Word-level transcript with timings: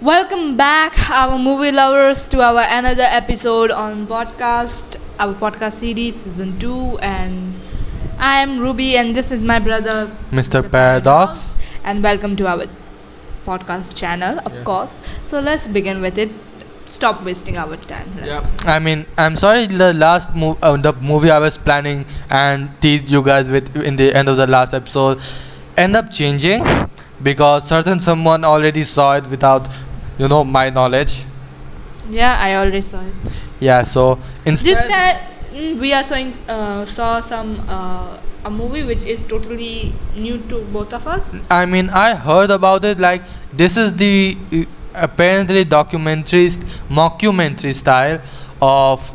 Welcome 0.00 0.56
back, 0.56 0.98
our 1.10 1.38
movie 1.38 1.70
lovers, 1.72 2.28
to 2.30 2.40
our 2.40 2.60
another 2.62 3.02
episode 3.02 3.70
on 3.70 4.06
podcast, 4.06 4.96
our 5.18 5.34
podcast 5.34 5.78
series, 5.80 6.16
season 6.22 6.58
two, 6.58 6.98
and 7.00 7.54
I 8.18 8.40
am 8.40 8.58
Ruby, 8.60 8.96
and 8.96 9.14
this 9.14 9.30
is 9.30 9.42
my 9.42 9.58
brother, 9.58 10.10
Mr. 10.32 10.62
Paradox. 10.70 11.54
and 11.84 12.02
welcome 12.02 12.34
to 12.36 12.46
our 12.46 12.64
podcast 13.46 13.94
channel, 13.94 14.38
of 14.46 14.54
Yeah. 14.54 14.62
course. 14.64 14.96
So 15.26 15.40
let's 15.40 15.66
begin 15.66 16.00
with 16.02 16.18
it. 16.18 16.30
Stop 16.88 17.22
wasting 17.24 17.56
our 17.58 17.76
time. 17.76 18.08
Let's- 18.22 18.48
I 18.66 18.78
mean, 18.78 19.04
I'm 19.18 19.36
sorry. 19.36 19.66
The 19.66 19.92
last 19.94 20.34
mov- 20.34 20.58
uh, 20.62 20.76
the 20.76 20.92
movie 21.12 21.30
I 21.30 21.38
was 21.38 21.56
planning 21.56 22.04
and 22.30 22.68
teased 22.82 23.08
you 23.08 23.22
guys 23.22 23.48
with 23.48 23.74
in 23.76 23.96
the 23.96 24.14
end 24.14 24.28
of 24.28 24.36
the 24.36 24.46
last 24.46 24.74
episode, 24.74 25.18
end 25.76 25.96
up 25.96 26.10
changing 26.10 26.66
because 27.22 27.64
certain 27.64 28.00
someone 28.00 28.44
already 28.44 28.84
saw 28.84 29.14
it 29.16 29.26
without, 29.30 29.68
you 30.20 30.28
know, 30.28 30.44
my 30.44 30.68
knowledge. 30.68 31.22
Yeah, 32.10 32.38
I 32.38 32.54
already 32.56 32.80
saw 32.82 33.00
it. 33.00 33.14
Yeah. 33.58 33.82
So 33.82 34.18
instead, 34.44 34.76
This 34.76 34.88
time 34.90 35.16
mm, 35.52 35.80
we 35.80 35.92
are 35.94 36.04
showing, 36.04 36.34
uh, 36.56 36.84
saw 36.94 37.20
some 37.22 37.54
uh, 37.68 38.18
a 38.44 38.50
movie 38.50 38.82
which 38.82 39.04
is 39.04 39.20
totally 39.28 39.94
new 40.16 40.36
to 40.50 40.60
both 40.76 40.92
of 40.92 41.06
us. 41.06 41.22
I 41.50 41.64
mean, 41.66 41.88
I 41.90 42.14
heard 42.14 42.50
about 42.50 42.84
it. 42.84 42.98
Like 42.98 43.22
this 43.52 43.76
is 43.76 43.96
the 43.96 44.36
uh, 44.52 44.64
apparently 45.06 45.64
documentary, 45.64 46.50
st- 46.50 46.66
mockumentary 47.00 47.74
style 47.74 48.20
of 48.60 49.12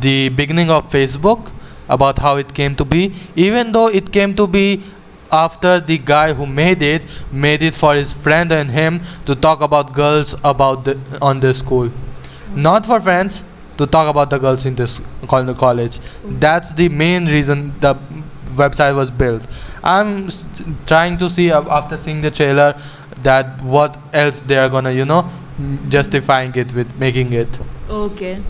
the 0.00 0.28
beginning 0.30 0.70
of 0.70 0.90
Facebook 0.90 1.52
about 1.88 2.18
how 2.18 2.36
it 2.36 2.52
came 2.54 2.74
to 2.76 2.84
be. 2.84 3.14
Even 3.36 3.72
though 3.72 3.86
it 3.88 4.12
came 4.12 4.34
to 4.36 4.46
be 4.46 4.82
after 5.30 5.80
the 5.80 5.98
guy 5.98 6.32
who 6.32 6.46
made 6.46 6.82
it 6.82 7.02
made 7.32 7.62
it 7.62 7.74
for 7.74 7.94
his 7.94 8.12
friend 8.12 8.52
and 8.52 8.70
him 8.70 9.00
to 9.26 9.34
talk 9.34 9.60
about 9.60 9.92
girls 9.92 10.34
about 10.44 10.84
the 10.84 10.98
on 11.22 11.40
the 11.40 11.52
school, 11.54 11.90
not 12.54 12.86
for 12.86 13.00
friends. 13.00 13.44
To 13.78 13.86
talk 13.86 14.08
about 14.10 14.30
the 14.30 14.38
girls 14.38 14.66
in 14.66 14.74
this 14.74 15.00
col- 15.28 15.44
the 15.44 15.54
college. 15.54 16.00
That's 16.44 16.72
the 16.72 16.88
main 16.88 17.26
reason 17.26 17.74
the 17.80 17.94
website 18.56 18.96
was 18.96 19.08
built. 19.08 19.42
I'm 19.84 20.26
s- 20.26 20.42
trying 20.86 21.18
to 21.18 21.30
see 21.30 21.50
af- 21.50 21.68
after 21.68 21.96
seeing 21.96 22.20
the 22.22 22.32
trailer 22.32 22.74
that 23.22 23.62
what 23.62 23.96
else 24.12 24.40
they 24.48 24.58
are 24.58 24.68
gonna 24.68 24.90
you 24.90 25.04
know 25.04 25.30
justifying 25.88 26.52
it 26.56 26.74
with 26.74 26.92
making 26.98 27.32
it. 27.32 27.56
Okay. 27.88 28.42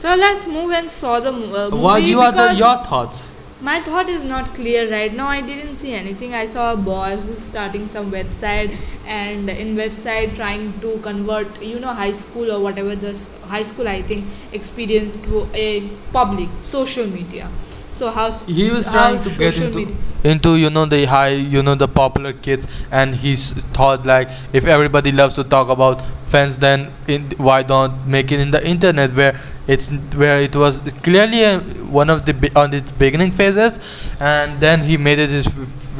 So 0.00 0.14
let's 0.14 0.46
move 0.46 0.70
and 0.70 0.88
saw 0.90 1.18
the 1.18 1.30
uh, 1.32 1.70
movie. 1.70 1.82
what 1.82 2.02
you 2.04 2.20
are 2.20 2.30
the 2.30 2.52
your 2.54 2.76
thoughts? 2.84 3.30
My 3.66 3.82
thought 3.82 4.10
is 4.10 4.22
not 4.22 4.54
clear 4.54 4.90
right 4.90 5.14
now. 5.18 5.26
I 5.26 5.40
didn't 5.40 5.76
see 5.76 5.94
anything. 5.94 6.34
I 6.34 6.44
saw 6.46 6.74
a 6.74 6.76
boy 6.76 7.16
who's 7.16 7.42
starting 7.44 7.88
some 7.88 8.10
website 8.12 8.76
and 9.06 9.48
in 9.48 9.74
website 9.74 10.36
trying 10.36 10.78
to 10.82 10.98
convert, 10.98 11.62
you 11.62 11.80
know, 11.80 11.94
high 11.94 12.12
school 12.12 12.52
or 12.52 12.60
whatever 12.60 12.94
the 12.94 13.14
high 13.54 13.62
school 13.62 13.88
I 13.88 14.02
think 14.02 14.26
experience 14.52 15.16
to 15.28 15.46
a 15.54 15.88
public 16.12 16.50
social 16.70 17.06
media. 17.06 17.50
So 17.94 18.10
how 18.10 18.32
He 18.46 18.70
was 18.70 18.90
trying 18.90 19.22
to 19.22 19.30
get 19.30 19.56
into 19.56 19.78
media- 19.78 19.96
into 20.24 20.56
you 20.56 20.70
know 20.70 20.84
the 20.86 21.04
high 21.06 21.34
you 21.54 21.62
know 21.62 21.74
the 21.74 21.86
popular 21.86 22.32
kids 22.32 22.66
and 22.90 23.14
he 23.14 23.36
thought 23.78 24.04
like 24.06 24.28
if 24.52 24.64
everybody 24.64 25.12
loves 25.12 25.34
to 25.36 25.44
talk 25.44 25.68
about 25.68 26.02
fans 26.30 26.58
then 26.58 26.90
in, 27.06 27.30
why 27.36 27.62
don't 27.62 28.06
make 28.06 28.32
it 28.32 28.40
in 28.40 28.50
the 28.50 28.62
internet 28.74 29.14
where 29.14 29.38
it's 29.68 29.88
where 30.22 30.38
it 30.40 30.56
was 30.56 30.78
clearly 31.02 31.44
uh, 31.44 31.60
one 32.00 32.10
of 32.10 32.24
the 32.26 32.34
be- 32.34 32.50
on 32.56 32.72
its 32.74 32.90
beginning 33.04 33.32
phases 33.32 33.78
and 34.18 34.60
then 34.60 34.80
he 34.90 34.96
made 34.96 35.18
it 35.18 35.30
his 35.30 35.46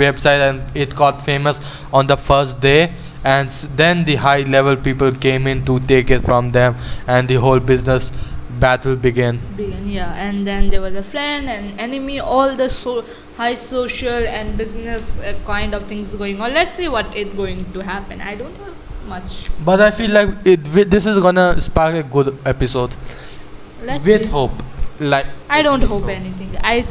website 0.05 0.43
and 0.51 0.63
it 0.77 0.95
got 0.97 1.25
famous 1.25 1.61
on 1.93 2.07
the 2.07 2.17
first 2.17 2.61
day 2.61 2.93
and 3.25 3.49
s- 3.49 3.67
then 3.77 4.05
the 4.05 4.17
high 4.17 4.41
level 4.57 4.75
people 4.77 5.13
came 5.13 5.47
in 5.47 5.65
to 5.67 5.79
take 5.81 6.11
it 6.11 6.25
from 6.25 6.51
them 6.53 6.75
and 7.07 7.29
the 7.29 7.35
whole 7.47 7.61
business 7.61 8.11
battle 8.61 8.97
began 8.97 9.41
began 9.57 9.87
yeah. 9.87 10.13
And 10.15 10.47
then 10.47 10.69
there 10.69 10.81
was 10.81 10.95
a 10.95 11.05
friend 11.05 11.49
and 11.49 11.81
enemy 11.81 12.21
all 12.21 12.57
the 12.57 12.69
so 12.69 13.05
high 13.37 13.55
social 13.55 14.27
and 14.39 14.57
business 14.57 15.19
uh, 15.19 15.35
kind 15.47 15.75
of 15.75 15.87
things 15.89 16.13
going 16.13 16.41
on. 16.41 16.55
Let's 16.55 16.77
see 16.77 16.89
what 16.89 17.17
is 17.17 17.33
going 17.35 17.73
to 17.73 17.81
happen. 17.81 18.21
I 18.21 18.35
don't 18.35 18.55
have 18.57 18.75
much. 19.07 19.49
But 19.65 19.81
i 19.81 19.91
feel 19.91 20.11
like 20.11 20.31
it 20.45 20.91
this 20.91 21.07
is 21.07 21.19
gonna 21.19 21.61
spark 21.61 21.95
a 21.95 22.03
good 22.03 22.37
episode. 22.45 22.95
Let's 23.83 24.05
with 24.05 24.23
see. 24.23 24.29
hope. 24.29 24.53
Like 25.01 25.27
i 25.49 25.63
don't 25.63 25.81
with 25.81 25.91
hope 25.91 26.09
anything. 26.09 26.57
I, 26.63 26.87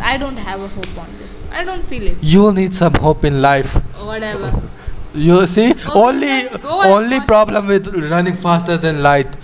I 0.00 0.16
don't 0.16 0.36
have 0.36 0.60
a 0.60 0.68
hope 0.68 0.98
on 0.98 1.18
this. 1.18 1.30
I 1.50 1.64
don't 1.64 1.86
feel 1.86 2.06
it. 2.12 2.16
You 2.20 2.52
need 2.52 2.74
some 2.74 2.94
hope 2.94 3.24
in 3.24 3.40
life. 3.42 3.72
Whatever. 4.12 4.62
You 5.14 5.46
see? 5.46 5.72
Only 5.94 6.48
go 6.58 6.82
and 6.82 6.92
only 6.92 7.20
problem 7.20 7.68
with 7.68 7.86
running 8.10 8.36
faster 8.36 8.76
than 8.76 9.02
light 9.02 9.34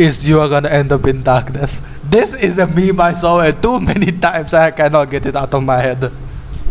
is 0.00 0.26
you 0.26 0.40
are 0.40 0.48
gonna 0.48 0.70
end 0.70 0.92
up 0.92 1.06
in 1.06 1.22
darkness. 1.22 1.78
This 2.02 2.32
is 2.32 2.56
a 2.58 2.66
meme 2.66 3.00
i 3.06 3.12
saw 3.12 3.40
it 3.40 3.60
too 3.62 3.78
many 3.78 4.12
times 4.26 4.54
i 4.54 4.70
cannot 4.70 5.10
get 5.10 5.26
it 5.26 5.36
out 5.36 5.52
of 5.52 5.62
my 5.62 5.76
head. 5.86 6.04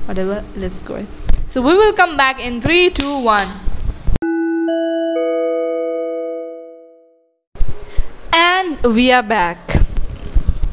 Whatever 0.07 0.43
let's 0.55 0.81
go. 0.81 1.05
So 1.47 1.61
we 1.61 1.75
will 1.75 1.93
come 1.93 2.17
back 2.17 2.39
in 2.39 2.59
three, 2.61 2.89
two, 2.89 3.19
one. 3.19 3.51
and 8.31 8.95
we 8.95 9.11
are 9.11 9.23
back. 9.23 9.57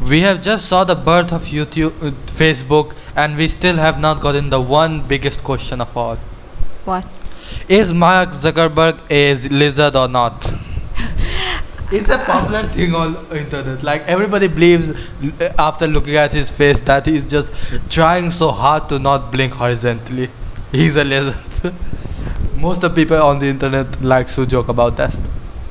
We 0.08 0.20
have 0.22 0.40
just 0.40 0.66
saw 0.66 0.84
the 0.84 0.94
birth 0.94 1.32
of 1.32 1.44
youtube 1.56 2.02
uh, 2.02 2.12
facebook 2.40 2.94
and 3.14 3.36
we 3.36 3.48
still 3.48 3.76
have 3.76 3.98
not 3.98 4.22
gotten 4.22 4.50
the 4.50 4.60
one 4.60 5.06
biggest 5.06 5.44
question 5.44 5.80
of 5.80 5.94
all. 5.96 6.16
What? 6.84 7.04
Is 7.68 7.92
mark 7.92 8.30
zuckerberg 8.30 9.00
a 9.10 9.34
lizard 9.48 9.94
or 9.96 10.08
not 10.08 10.50
it's 11.92 12.10
a 12.10 12.18
popular 12.18 12.68
thing 12.72 12.94
on 12.94 13.16
internet. 13.36 13.82
Like 13.82 14.02
everybody 14.02 14.48
believes 14.48 14.90
uh, 14.90 15.52
after 15.58 15.86
looking 15.86 16.16
at 16.16 16.32
his 16.32 16.50
face 16.50 16.80
that 16.80 17.06
he's 17.06 17.24
just 17.24 17.48
trying 17.90 18.30
so 18.30 18.50
hard 18.50 18.88
to 18.88 18.98
not 18.98 19.32
blink 19.32 19.52
horizontally. 19.52 20.30
He's 20.72 20.96
a 20.96 21.04
lizard. 21.04 21.36
Most 22.60 22.82
of 22.82 22.94
people 22.94 23.22
on 23.22 23.38
the 23.38 23.46
internet 23.46 24.02
likes 24.02 24.34
to 24.34 24.44
joke 24.44 24.68
about 24.68 24.96
that. 24.96 25.16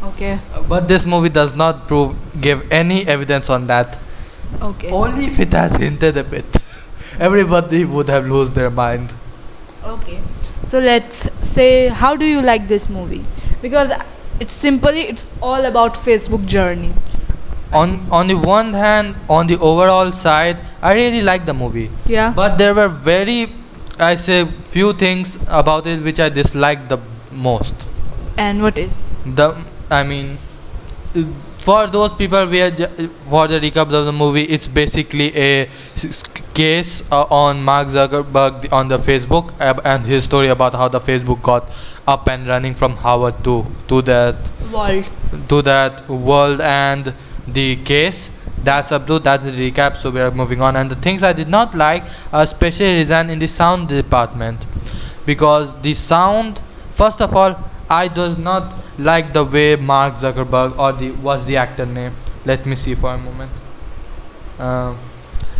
Okay. 0.04 0.40
But 0.70 0.88
this 0.88 1.06
movie 1.06 1.30
does 1.30 1.54
not 1.54 1.88
prove 1.88 2.16
give 2.40 2.72
any 2.72 3.06
evidence 3.06 3.50
on 3.50 3.68
that. 3.68 3.98
Okay. 4.64 4.90
Only 4.90 5.26
if 5.26 5.40
it 5.40 5.52
has 5.52 5.76
hinted 5.76 6.18
a 6.18 6.24
bit. 6.24 6.46
Everybody 7.20 7.84
would 7.86 8.08
have 8.10 8.26
lost 8.26 8.56
their 8.56 8.70
mind. 8.70 9.14
Okay, 9.86 10.20
so 10.68 10.80
let's 10.80 11.28
say, 11.44 11.88
how 11.88 12.16
do 12.16 12.26
you 12.26 12.42
like 12.42 12.68
this 12.68 12.90
movie? 12.90 13.24
Because 13.62 13.92
it's 14.40 14.54
simply 14.54 15.02
it's 15.02 15.24
all 15.42 15.66
about 15.66 15.96
Facebook 16.08 16.46
journey. 16.56 16.92
on 17.78 17.94
on 18.18 18.28
the 18.32 18.36
one 18.48 18.68
hand 18.80 19.16
on 19.36 19.48
the 19.52 19.56
overall 19.70 20.12
side 20.18 20.60
i 20.90 20.92
really 20.98 21.22
like 21.30 21.46
the 21.48 21.54
movie 21.62 21.86
Yeah. 22.12 22.34
but 22.42 22.54
there 22.62 22.76
were 22.78 22.88
very 23.08 23.38
i 24.08 24.10
say 24.26 24.38
few 24.76 24.92
things 25.02 25.34
about 25.62 25.90
it 25.94 26.04
which 26.10 26.22
i 26.26 26.28
disliked 26.38 26.86
the 26.94 27.00
most 27.48 27.74
and 28.46 28.62
what 28.68 28.78
is? 28.84 28.96
the 29.42 29.48
i 29.98 30.04
mean 30.12 30.30
for 31.66 31.88
those 31.88 32.12
people 32.14 32.48
we 32.48 32.62
are 32.62 32.72
for 33.30 33.48
the 33.48 33.60
recap 33.60 33.94
of 34.00 34.06
the 34.06 34.12
movie 34.12 34.44
it's 34.44 34.68
basically 34.68 35.36
a 35.36 35.70
case 36.54 37.02
uh, 37.12 37.24
on 37.44 37.62
mark 37.64 37.88
zuckerberg 37.88 38.72
on 38.72 38.88
the 38.88 39.00
facebook 39.00 39.54
uh, 39.60 39.74
and 39.84 40.06
his 40.06 40.24
story 40.24 40.48
about 40.48 40.74
how 40.74 40.88
the 40.88 41.02
facebook 41.02 41.42
got 41.42 41.70
up 42.08 42.28
and 42.28 42.48
running 42.48 42.76
from 42.76 42.96
harvard 42.98 43.44
to 43.44 43.66
to 43.88 44.02
that 44.02 44.36
World. 44.72 45.06
to 45.50 45.62
that 45.62 46.08
world 46.10 46.62
and 46.62 47.14
the 47.48 47.76
case. 47.84 48.30
That's 48.64 48.92
up 48.92 49.06
to 49.08 49.20
that's 49.20 49.44
the 49.44 49.52
recap 49.52 49.98
so 50.02 50.10
we 50.10 50.20
are 50.20 50.32
moving 50.32 50.62
on. 50.62 50.76
And 50.76 50.90
the 50.90 50.96
things 50.96 51.22
i 51.24 51.34
did 51.34 51.48
not 51.48 51.76
like 51.76 52.04
especially 52.32 52.96
resign 52.96 53.30
in 53.30 53.40
the 53.40 53.48
sound 53.48 53.90
department. 53.90 54.66
Because 55.26 55.74
the 55.82 55.94
sound 55.94 56.62
first 56.94 57.22
of 57.22 57.36
all 57.36 57.60
i 57.90 58.08
does 58.08 58.38
not 58.38 58.74
like 58.98 59.34
the 59.34 59.44
way 59.44 59.76
mark 59.76 60.16
zuckerberg 60.16 60.78
or 60.78 60.92
the 60.94 61.12
was 61.12 61.46
the 61.46 61.58
actor 61.58 61.86
name? 61.86 62.14
Let 62.46 62.66
me 62.66 62.76
see 62.76 62.96
for 62.96 63.14
a 63.14 63.18
moment. 63.18 63.52
Um, 64.60 64.98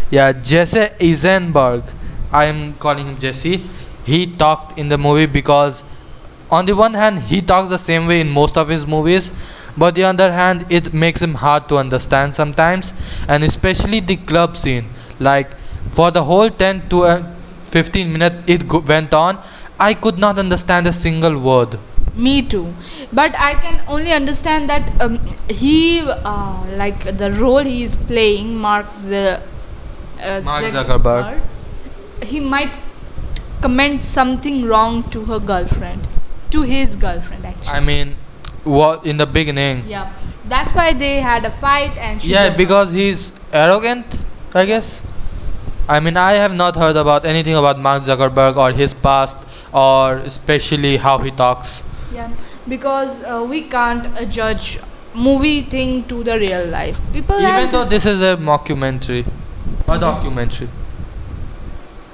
yeah 0.10 0.32
jesse 0.32 0.90
eisenberg. 1.02 1.84
I 2.32 2.46
am 2.46 2.76
calling 2.76 3.08
him 3.08 3.20
jesse. 3.20 3.70
He 4.04 4.32
talked 4.32 4.78
in 4.78 4.90
the 4.90 4.98
movie 4.98 5.26
because 5.26 5.84
on 6.52 6.66
the 6.66 6.76
one 6.76 6.94
hand 6.94 7.24
he 7.24 7.42
talks 7.42 7.70
the 7.70 7.80
same 7.80 8.08
way 8.08 8.22
in 8.22 8.30
most 8.30 8.58
of 8.58 8.70
his 8.70 8.86
movies 8.86 9.32
but 9.78 9.96
the 9.96 10.04
other 10.04 10.32
hand 10.32 10.66
it 10.70 10.94
makes 10.94 11.22
him 11.22 11.36
hard 11.36 11.68
to 11.70 11.78
understand 11.78 12.34
sometimes 12.34 12.94
and 13.28 13.44
especially 13.44 14.00
the 14.00 14.16
club 14.16 14.58
scene. 14.58 14.86
Like 15.20 15.52
for 15.94 16.12
the 16.12 16.24
whole 16.24 16.50
10 16.50 16.90
to 16.90 17.04
uh, 17.04 17.36
15 17.70 18.12
minutes 18.12 18.48
it 18.48 18.64
went 18.92 19.14
on 19.14 19.42
i 19.80 19.94
could 19.94 20.18
not 20.18 20.40
understand 20.40 20.88
a 20.88 20.94
single 20.94 21.38
word 21.48 21.78
Me 22.16 22.42
too. 22.42 22.74
But 23.12 23.36
I 23.38 23.54
can 23.56 23.84
only 23.88 24.14
understand 24.14 24.70
that 24.70 25.02
um, 25.02 25.20
he, 25.50 26.00
uh, 26.02 26.66
like 26.78 27.04
the 27.18 27.32
role 27.34 27.64
he 27.64 27.84
is 27.84 27.96
playing, 27.96 28.56
Mark 28.56 28.90
the 29.04 29.42
uh, 30.22 30.42
Mark 30.42 30.66
Zuckerberg. 30.66 31.46
he 32.24 32.40
might 32.40 32.72
comment 33.62 34.04
something 34.04 34.64
wrong 34.66 35.10
to 35.12 35.26
her 35.26 35.40
girlfriend, 35.40 36.08
to 36.52 36.62
his 36.62 36.96
girlfriend 36.96 37.46
actually. 37.46 37.68
I 37.68 37.80
mean, 37.80 38.16
what 38.64 39.06
in 39.06 39.18
the 39.18 39.26
beginning. 39.26 39.84
Yeah, 39.88 40.14
that's 40.48 40.74
why 40.74 40.92
they 40.94 41.20
had 41.20 41.46
a 41.46 41.52
fight 41.60 41.98
and 41.98 42.22
she 42.22 42.30
Yeah, 42.30 42.56
because 42.56 42.94
he's 42.94 43.32
arrogant, 43.52 44.22
I 44.54 44.66
guess. 44.66 45.02
I 45.88 46.00
mean, 46.00 46.18
I 46.18 46.34
have 46.34 46.54
not 46.54 46.76
heard 46.76 46.96
about 46.98 47.26
anything 47.26 47.56
about 47.56 47.80
Mark 47.80 48.04
Zuckerberg 48.04 48.56
or 48.58 48.72
his 48.72 48.94
past, 48.94 49.36
or 49.72 50.18
especially 50.18 50.98
how 50.98 51.20
he 51.20 51.30
talks. 51.30 51.84
Yeah, 52.16 52.32
because 52.68 53.22
uh, 53.24 53.46
we 53.50 53.68
can't 53.70 54.06
uh, 54.08 54.26
judge 54.26 54.80
movie 55.14 55.64
thing 55.70 56.08
to 56.08 56.24
the 56.24 56.38
real 56.40 56.66
life. 56.68 56.98
People 57.14 57.36
Even 57.38 57.50
have 57.52 57.72
though 57.72 57.86
this 57.86 58.06
is 58.06 58.22
a 58.22 58.38
mockumentary, 58.38 59.26
a 59.90 60.00
documentary. 60.00 60.70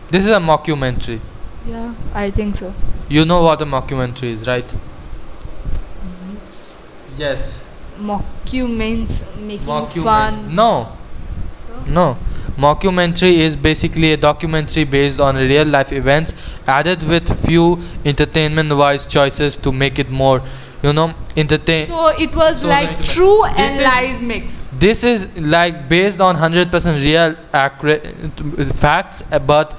This 0.09 0.25
is 0.25 0.31
a 0.31 0.39
mockumentary. 0.39 1.19
yeah, 1.65 1.93
I 2.13 2.31
think 2.31 2.57
so. 2.57 2.73
You 3.09 3.25
know 3.25 3.41
what 3.43 3.61
a 3.61 3.65
mockumentary 3.65 4.33
is, 4.39 4.47
right? 4.47 4.65
Yes. 7.17 7.63
Mockuments 7.99 9.19
making 9.37 9.67
Mockument- 9.67 10.03
fun. 10.03 10.55
No, 10.55 10.97
no. 11.87 12.17
Mockumentary 12.57 13.37
is 13.37 13.55
basically 13.55 14.13
a 14.13 14.17
documentary 14.17 14.83
based 14.83 15.19
on 15.19 15.35
real 15.35 15.65
life 15.65 15.91
events, 15.91 16.33
added 16.67 17.01
with 17.07 17.45
few 17.45 17.79
entertainment 18.05 18.75
wise 18.75 19.05
choices 19.05 19.55
to 19.57 19.71
make 19.71 19.99
it 19.99 20.09
more, 20.09 20.41
you 20.83 20.93
know, 20.93 21.13
entertain. 21.37 21.87
So 21.87 22.07
it 22.07 22.35
was 22.35 22.61
So 22.61 22.67
like 22.67 23.03
true 23.03 23.43
and 23.45 23.83
lies 23.83 24.21
mix. 24.21 24.53
this 24.79 25.03
is 25.03 25.27
like 25.37 25.87
based 25.89 26.19
on 26.19 26.35
100% 26.37 27.03
real 27.03 27.35
accurate 27.53 28.05
facts 28.75 29.21
but 29.45 29.73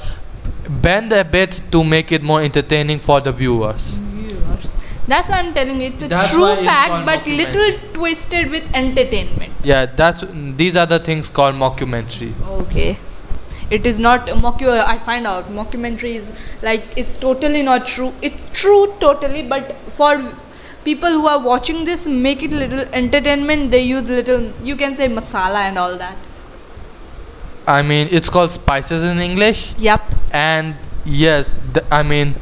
bend 0.68 1.12
a 1.12 1.24
bit 1.24 1.60
to 1.72 1.82
make 1.82 2.12
it 2.12 2.22
more 2.22 2.40
entertaining 2.40 3.00
for 3.00 3.20
the 3.20 3.32
viewers 3.32 3.42
Viewers. 3.42 4.11
That's 5.08 5.28
why 5.28 5.38
I'm 5.40 5.52
telling 5.54 5.80
you, 5.80 5.88
it's 5.88 6.02
a 6.02 6.08
That's 6.08 6.32
true 6.32 6.54
fact, 6.64 7.04
but 7.06 7.26
little 7.26 7.78
twisted 7.94 8.50
with 8.50 8.64
entertainment. 8.82 9.52
yeah 9.70 9.86
that's 10.02 10.24
these 10.60 10.76
are 10.82 10.86
the 10.92 10.98
things 11.08 11.28
called 11.38 11.54
mockumentary 11.62 12.28
Okay. 12.60 12.98
It 13.70 13.86
is 13.90 13.98
not 13.98 14.28
a 14.28 14.34
mocku. 14.44 14.66
Uh, 14.70 14.84
I 14.86 14.98
find 15.04 15.26
out 15.26 15.46
mockumentary 15.58 16.16
is 16.16 16.30
like 16.62 16.82
it's 17.02 17.12
totally 17.20 17.62
not 17.62 17.86
true. 17.86 18.12
It's 18.20 18.42
true 18.62 18.80
totally, 19.04 19.42
but 19.52 19.70
for 20.00 20.10
people 20.84 21.10
who 21.20 21.26
are 21.26 21.38
watching 21.42 21.84
this, 21.86 22.04
make 22.26 22.42
it 22.42 22.50
little 22.62 22.80
entertainment. 23.02 23.70
They 23.70 23.80
use 23.82 24.10
little. 24.10 24.44
You 24.70 24.76
can 24.76 24.94
say 24.98 25.08
masala 25.08 25.62
and 25.70 25.78
all 25.86 25.96
that. 26.04 26.18
i 27.72 27.80
mean 27.88 28.08
it's 28.18 28.28
called 28.36 28.52
spices 28.52 29.02
in 29.08 29.18
english 29.24 29.58
Yep. 29.88 30.00
and 30.38 30.74
yes 31.18 31.50
th- 31.74 31.86
i 31.98 32.02
mean 32.12 32.32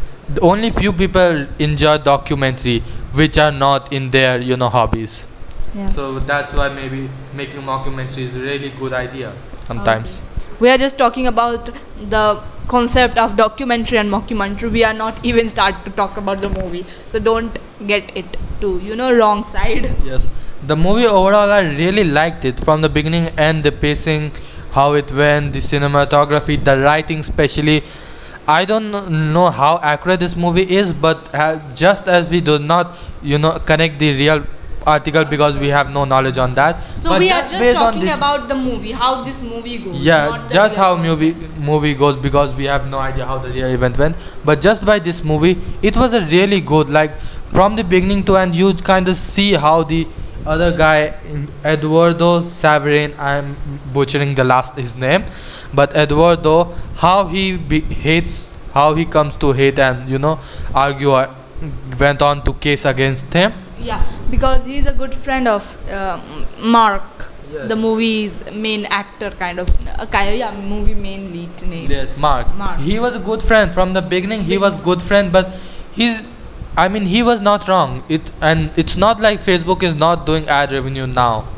only 0.40 0.70
few 0.70 0.92
people 0.92 1.46
enjoy 1.58 1.98
documentary 1.98 2.80
which 3.12 3.38
are 3.38 3.52
not 3.52 3.92
in 3.92 4.10
their 4.10 4.40
you 4.40 4.56
know 4.56 4.68
hobbies 4.68 5.26
Yeah. 5.74 5.86
so 5.96 6.18
that's 6.18 6.52
why 6.58 6.68
maybe 6.68 7.08
making 7.40 7.62
mockumentary 7.62 8.24
is 8.28 8.34
a 8.34 8.40
really 8.40 8.70
good 8.78 8.92
idea 8.92 9.32
sometimes 9.66 10.08
Okay. 10.10 10.26
We 10.60 10.68
are 10.68 10.76
just 10.76 10.98
talking 10.98 11.26
about 11.26 11.70
the 12.14 12.42
concept 12.68 13.16
of 13.16 13.36
documentary 13.36 13.96
and 13.96 14.10
mockumentary. 14.14 14.70
We 14.70 14.84
are 14.84 14.92
not 14.92 15.24
even 15.24 15.48
start 15.48 15.78
to 15.86 15.90
talk 15.90 16.18
about 16.18 16.42
the 16.42 16.50
movie, 16.50 16.84
so 17.12 17.18
don't 17.18 17.58
get 17.86 18.14
it 18.14 18.36
to 18.60 18.72
you 18.88 18.94
know 18.94 19.06
wrong 19.20 19.44
side. 19.54 19.88
Yes, 20.10 20.28
the 20.72 20.76
movie 20.76 21.06
overall 21.06 21.50
I 21.50 21.60
really 21.60 22.04
liked 22.04 22.44
it 22.44 22.60
from 22.60 22.82
the 22.82 22.90
beginning 22.90 23.28
and 23.38 23.64
the 23.64 23.72
pacing, 23.72 24.32
how 24.72 24.92
it 24.92 25.10
went, 25.22 25.54
the 25.54 25.60
cinematography, 25.60 26.62
the 26.62 26.78
writing, 26.78 27.20
especially. 27.20 27.82
I 28.50 28.64
don't 28.64 29.32
know 29.32 29.50
how 29.50 29.78
accurate 29.82 30.20
this 30.20 30.36
movie 30.36 30.68
is, 30.76 30.92
but 30.92 31.34
uh, 31.34 31.60
just 31.74 32.08
as 32.08 32.28
we 32.28 32.40
do 32.40 32.58
not, 32.58 32.96
you 33.22 33.38
know, 33.38 33.58
connect 33.60 33.98
the 33.98 34.10
real 34.12 34.44
article 34.86 35.24
because 35.24 35.56
we 35.56 35.68
have 35.68 35.90
no 35.90 36.04
knowledge 36.04 36.38
on 36.38 36.54
that. 36.54 36.82
So 37.02 37.10
but 37.10 37.20
we 37.20 37.30
are 37.30 37.42
just 37.42 37.60
based 37.60 37.78
on 37.78 37.94
talking 37.94 38.08
about 38.08 38.48
the 38.48 38.54
movie, 38.54 38.92
how 38.92 39.24
this 39.24 39.40
movie 39.40 39.78
goes. 39.78 40.00
yeah 40.00 40.48
just 40.48 40.76
how 40.76 40.96
movie 40.96 41.32
movie 41.70 41.94
goes 41.94 42.16
because 42.16 42.54
we 42.54 42.64
have 42.64 42.86
no 42.88 42.98
idea 42.98 43.26
how 43.26 43.38
the 43.38 43.50
real 43.50 43.68
event 43.68 43.98
went 43.98 44.16
but 44.44 44.60
just 44.60 44.84
by 44.84 44.98
this 44.98 45.22
movie 45.22 45.52
it 45.82 45.96
was 45.96 46.12
a 46.12 46.22
really 46.26 46.60
good 46.60 46.88
like 46.88 47.12
from 47.52 47.76
the 47.76 47.84
beginning 47.84 48.24
to 48.24 48.36
end 48.36 48.54
you 48.54 48.72
kind 48.90 49.08
of 49.08 49.16
see 49.16 49.52
how 49.52 49.82
the 49.84 50.06
other 50.46 50.70
guy 50.76 51.14
eduardo 51.64 52.42
saverin 52.62 53.14
i'm 53.18 53.56
butchering 53.92 54.34
the 54.34 54.44
last 54.44 54.74
his 54.76 54.94
name 54.96 55.24
but 55.74 55.94
eduardo 55.96 56.54
how 56.96 57.26
he 57.28 57.56
be- 57.56 57.80
hates 58.06 58.48
how 58.74 58.94
he 58.94 59.04
comes 59.04 59.36
to 59.36 59.52
hate 59.52 59.78
and 59.78 60.08
you 60.08 60.18
know 60.18 60.38
argue 60.74 61.12
uh, 61.12 61.26
went 61.98 62.22
on 62.22 62.42
to 62.44 62.52
case 62.54 62.84
against 62.84 63.32
him 63.32 63.52
Yeah, 63.88 64.00
because 64.30 64.64
he's 64.70 64.86
a 64.86 64.92
good 64.92 65.14
friend 65.26 65.48
of 65.48 65.62
um, 65.98 66.46
Mark, 66.72 67.22
Yes. 67.52 67.68
the 67.70 67.76
movie's 67.76 68.34
main 68.64 68.84
actor, 68.96 69.30
kind 69.38 69.58
of. 69.62 69.68
Uh, 69.98 70.04
kind 70.06 70.28
of, 70.32 70.34
yeah, 70.40 70.50
movie 70.72 70.94
main 71.06 71.22
lead 71.32 71.62
name. 71.70 71.86
Yes, 71.90 72.12
Mark. 72.24 72.54
Mark. 72.58 72.78
He 72.88 72.98
was 73.04 73.16
a 73.16 73.22
good 73.30 73.42
friend 73.42 73.72
from 73.78 73.94
the 73.94 74.02
beginning. 74.02 74.44
He 74.50 74.58
was 74.64 74.76
good 74.88 75.02
friend, 75.02 75.32
but 75.32 75.48
he's. 75.92 76.20
I 76.76 76.88
mean, 76.88 77.06
he 77.06 77.22
was 77.22 77.40
not 77.40 77.68
wrong. 77.68 78.04
It 78.08 78.30
and 78.40 78.70
it's 78.76 78.96
not 78.96 79.20
like 79.20 79.40
Facebook 79.42 79.82
is 79.82 79.94
not 79.94 80.26
doing 80.26 80.48
ad 80.48 80.72
revenue 80.72 81.06
now. 81.06 81.48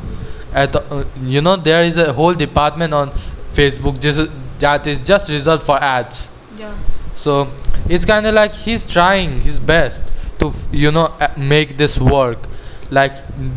At 0.53 0.75
uh, 0.75 1.05
you 1.21 1.41
know 1.41 1.55
there 1.55 1.83
is 1.83 1.97
a 1.97 2.13
whole 2.13 2.33
department 2.33 2.93
on 2.93 3.11
Facebook 3.53 3.99
just 3.99 4.29
that 4.59 4.87
is 4.87 4.99
just 4.99 5.29
reserved 5.29 5.63
for 5.63 5.81
ads. 5.81 6.27
Yeah. 6.57 6.77
So 7.15 7.51
it's 7.87 8.05
kind 8.05 8.25
of 8.25 8.33
like 8.33 8.53
he's 8.53 8.85
trying 8.85 9.39
his 9.41 9.59
best 9.59 10.01
to 10.39 10.47
f- 10.47 10.65
you 10.71 10.91
know 10.91 11.05
uh, 11.19 11.33
make 11.37 11.77
this 11.77 11.97
work. 11.97 12.39
Like 12.91 13.13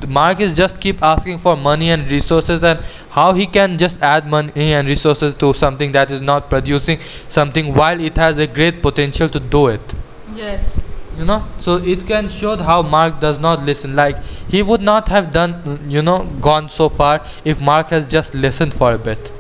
Mark 0.09 0.41
is 0.41 0.55
just 0.57 0.81
keep 0.81 1.03
asking 1.03 1.39
for 1.39 1.57
money 1.57 1.91
and 1.91 2.11
resources 2.11 2.63
and 2.63 2.81
how 3.11 3.33
he 3.35 3.47
can 3.47 3.77
just 3.77 4.01
add 4.01 4.27
money 4.27 4.73
and 4.73 4.89
resources 4.89 5.35
to 5.35 5.53
something 5.55 5.93
that 5.93 6.11
is 6.11 6.21
not 6.21 6.49
producing 6.49 7.01
something 7.29 7.75
while 7.75 8.01
it 8.01 8.17
has 8.17 8.39
a 8.39 8.47
great 8.47 8.83
potential 8.83 9.29
to 9.29 9.41
do 9.41 9.67
it. 9.69 9.95
Yes. 10.35 10.71
You 11.19 11.25
know, 11.25 11.45
so 11.59 11.77
it 11.77 12.07
can 12.07 12.29
show 12.29 12.57
how 12.57 12.83
Mark 12.83 13.21
does 13.21 13.39
not 13.39 13.63
listen. 13.65 13.97
Like 13.97 14.23
he 14.49 14.63
would 14.63 14.83
not 14.83 15.09
have 15.09 15.33
done, 15.33 15.87
you 15.89 16.03
know, 16.03 16.25
gone 16.41 16.69
so 16.69 16.89
far 16.89 17.25
if 17.45 17.61
Mark 17.61 17.89
has 17.89 18.07
just 18.07 18.35
listened 18.35 18.75
for 18.75 18.93
a 18.93 18.99
bit. 18.99 19.33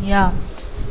Yeah. 0.00 0.34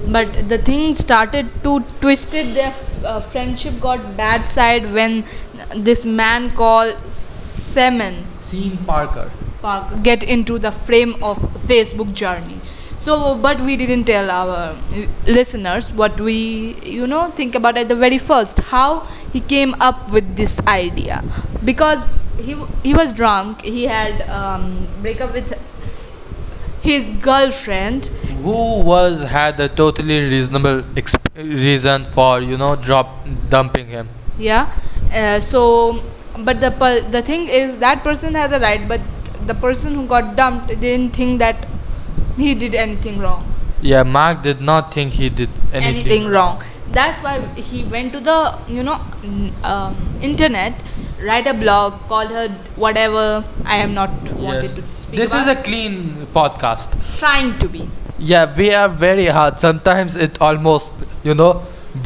But 0.07 0.49
the 0.49 0.57
thing 0.59 0.93
started 0.93 1.49
to 1.63 1.79
twisted 2.01 2.53
their 2.55 2.75
uh, 3.03 3.19
friendship 3.19 3.79
got 3.79 4.15
bad 4.15 4.47
side 4.49 4.91
when 4.93 5.25
this 5.75 6.05
man 6.05 6.51
called 6.51 6.95
Semen 7.09 8.25
Sean 8.39 8.77
Parker. 8.85 9.31
Parker 9.61 9.97
get 9.97 10.23
into 10.23 10.59
the 10.59 10.71
frame 10.71 11.15
of 11.23 11.37
Facebook 11.67 12.13
journey. 12.13 12.61
So, 13.05 13.35
but 13.35 13.61
we 13.61 13.77
didn't 13.77 14.05
tell 14.05 14.31
our 14.31 14.71
uh, 14.73 15.07
listeners 15.27 15.91
what 15.91 16.19
we, 16.19 16.79
you 16.83 17.05
know, 17.05 17.31
think 17.31 17.53
about 17.53 17.77
at 17.77 17.87
the 17.87 17.95
very 17.95 18.17
first. 18.17 18.57
How 18.57 19.01
he 19.31 19.39
came 19.41 19.75
up 19.79 20.11
with 20.11 20.35
this 20.35 20.57
idea, 20.67 21.23
because 21.63 21.99
he 22.39 22.55
he 22.83 22.93
was 22.95 23.11
drunk. 23.13 23.61
He 23.61 23.83
had 23.83 24.23
um, 24.39 24.87
breakup 25.03 25.33
with 25.33 25.53
his 26.81 27.09
girlfriend. 27.27 28.07
who 28.45 28.57
was 28.87 29.21
had 29.29 29.59
a 29.59 29.67
totally 29.77 30.17
reasonable 30.31 30.81
exp- 31.01 31.29
reason 31.61 32.03
for 32.17 32.41
you 32.41 32.57
know 32.63 32.75
drop 32.87 33.13
dumping 33.53 33.87
him 33.87 34.09
Yeah. 34.37 34.67
Uh, 35.11 35.39
so, 35.39 36.03
but 36.49 36.59
the 36.65 36.71
per- 36.83 37.09
the 37.15 37.21
thing 37.29 37.47
is 37.47 37.79
that 37.85 38.03
person 38.03 38.35
has 38.35 38.51
a 38.51 38.59
right, 38.59 38.87
but 38.87 39.01
the 39.47 39.55
person 39.55 39.95
who 39.95 40.05
got 40.07 40.35
dumped 40.35 40.67
didn't 40.83 41.15
think 41.15 41.39
that 41.39 41.65
he 42.37 42.55
did 42.55 42.75
anything 42.85 43.19
wrong. 43.19 43.43
yeah 43.81 44.03
mark 44.03 44.41
did 44.43 44.61
not 44.67 44.93
think 44.93 45.13
he 45.13 45.29
did 45.29 45.49
anything, 45.73 45.83
anything 45.83 46.27
wrong. 46.27 46.63
That's 46.95 47.21
why 47.25 47.33
he 47.67 47.83
went 47.93 48.13
to 48.13 48.19
the 48.27 48.37
you 48.67 48.83
know 48.83 48.97
um, 49.63 49.95
internet, 50.21 50.83
write 51.29 51.47
a 51.47 51.53
blog, 51.53 51.99
called 52.11 52.31
her 52.31 52.47
whatever. 52.83 53.43
I 53.65 53.77
am 53.77 53.93
not 53.93 54.11
wanted 54.33 54.63
yes. 54.63 54.75
to 54.75 54.83
speak 55.01 55.19
this 55.21 55.33
is 55.33 55.47
a 55.47 55.55
clean 55.67 56.27
podcast 56.37 56.95
trying 57.17 57.51
to 57.63 57.67
be. 57.75 57.89
yeah 58.17 58.55
we 58.57 58.67
are 58.73 58.87
very 58.87 59.25
hard 59.37 59.59
sometimes 59.59 60.15
it 60.27 60.39
almost 60.49 60.91
you 61.23 61.35
know 61.41 61.51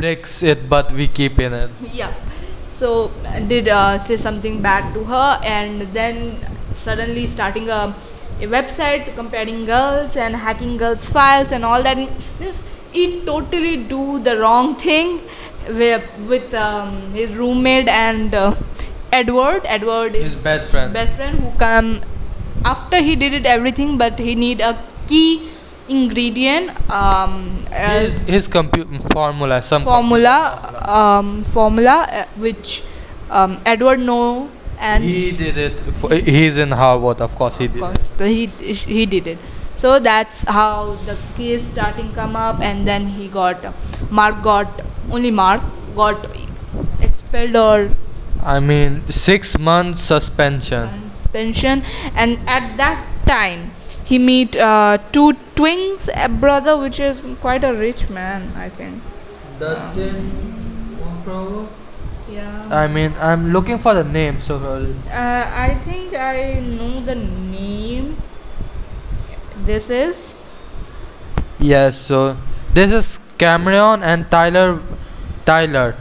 breaks 0.01 0.41
it 0.53 0.67
but 0.69 0.91
we 1.01 1.07
keep 1.07 1.39
in 1.39 1.53
it 1.53 1.71
Yeah. 1.93 2.13
So 2.79 3.11
did 3.47 3.67
uh, 3.67 3.99
say 4.05 4.15
something 4.15 4.61
bad 4.61 4.93
to 4.93 5.03
her, 5.03 5.39
and 5.43 5.81
then 5.93 6.45
suddenly 6.75 7.27
starting 7.27 7.67
a, 7.69 7.93
a 8.41 8.47
website 8.47 9.13
comparing 9.15 9.65
girls 9.65 10.15
and 10.15 10.35
hacking 10.35 10.77
girls' 10.77 11.03
files 11.05 11.51
and 11.51 11.65
all 11.65 11.83
that 11.83 11.97
means 11.97 12.63
he 12.91 13.21
totally 13.25 13.83
do 13.83 14.19
the 14.19 14.37
wrong 14.39 14.75
thing 14.75 15.21
with, 15.67 16.03
with 16.27 16.53
um, 16.53 17.11
his 17.13 17.31
roommate 17.35 17.87
and 17.87 18.33
uh, 18.33 18.55
Edward. 19.11 19.61
Edward 19.65 20.15
is 20.15 20.33
his 20.33 20.35
best 20.35 20.71
friend 20.71 20.93
best 20.93 21.15
friend 21.15 21.37
who 21.37 21.51
come 21.59 22.01
after 22.65 23.01
he 23.01 23.15
did 23.15 23.33
it 23.33 23.45
everything, 23.45 23.97
but 23.97 24.17
he 24.17 24.35
need 24.35 24.61
a 24.61 24.77
key 25.07 25.49
ingredient. 25.87 26.91
Um, 26.91 27.65
his 27.71 28.19
his 28.19 28.47
compu- 28.47 29.13
formula 29.13 29.61
some 29.61 29.83
formula 29.83 30.33
um, 30.87 31.43
formula 31.45 32.07
uh, 32.11 32.25
which 32.37 32.83
um, 33.29 33.61
Edward 33.65 33.99
know 33.99 34.49
and 34.79 35.03
he 35.03 35.31
did 35.31 35.57
it. 35.57 35.81
For, 35.99 36.13
he's 36.13 36.57
in 36.57 36.71
Harvard, 36.71 37.21
of 37.21 37.35
course. 37.35 37.57
He 37.57 37.65
of 37.65 37.73
did. 37.73 37.79
course 37.81 38.09
so 38.17 38.25
he 38.25 38.47
he 38.47 39.05
did 39.05 39.27
it 39.27 39.37
so 39.75 39.99
that's 39.99 40.43
how 40.43 40.95
the 41.05 41.17
case 41.35 41.65
starting 41.71 42.11
come 42.13 42.35
up 42.35 42.59
and 42.59 42.87
then 42.87 43.07
he 43.07 43.27
got 43.27 43.65
mark 44.11 44.41
got 44.43 44.81
only 45.11 45.31
mark 45.31 45.61
got 45.95 46.27
expelled 47.01 47.55
or 47.55 47.89
I 48.41 48.59
mean, 48.61 49.03
six 49.09 49.57
months 49.57 49.99
suspension. 50.01 51.11
suspension 51.21 51.81
and 52.15 52.39
at 52.47 52.77
that 52.77 53.05
time 53.25 53.71
he 54.05 54.17
meet 54.17 54.55
uh, 54.57 54.97
two 55.11 55.33
twins 55.55 56.09
a 56.13 56.29
brother 56.29 56.77
which 56.77 56.99
is 56.99 57.19
quite 57.41 57.63
a 57.63 57.73
rich 57.73 58.09
man 58.09 58.51
i 58.55 58.69
think 58.69 59.01
Dustin. 59.59 60.31
Yeah 62.31 62.67
I 62.71 62.87
mean, 62.87 63.13
I'm 63.19 63.51
looking 63.51 63.79
for 63.79 63.93
the 63.93 64.03
name. 64.03 64.41
So 64.41 64.55
uh, 64.57 65.51
i 65.67 65.79
think 65.85 66.13
i 66.13 66.59
know 66.59 67.03
the 67.03 67.15
name 67.15 68.15
this 69.65 69.89
is 69.89 70.33
yes. 71.59 71.97
So 71.97 72.37
this 72.73 72.91
is 72.91 73.19
Cameron 73.37 74.03
and 74.03 74.29
Tyler. 74.31 74.81
Tyler. 75.45 75.95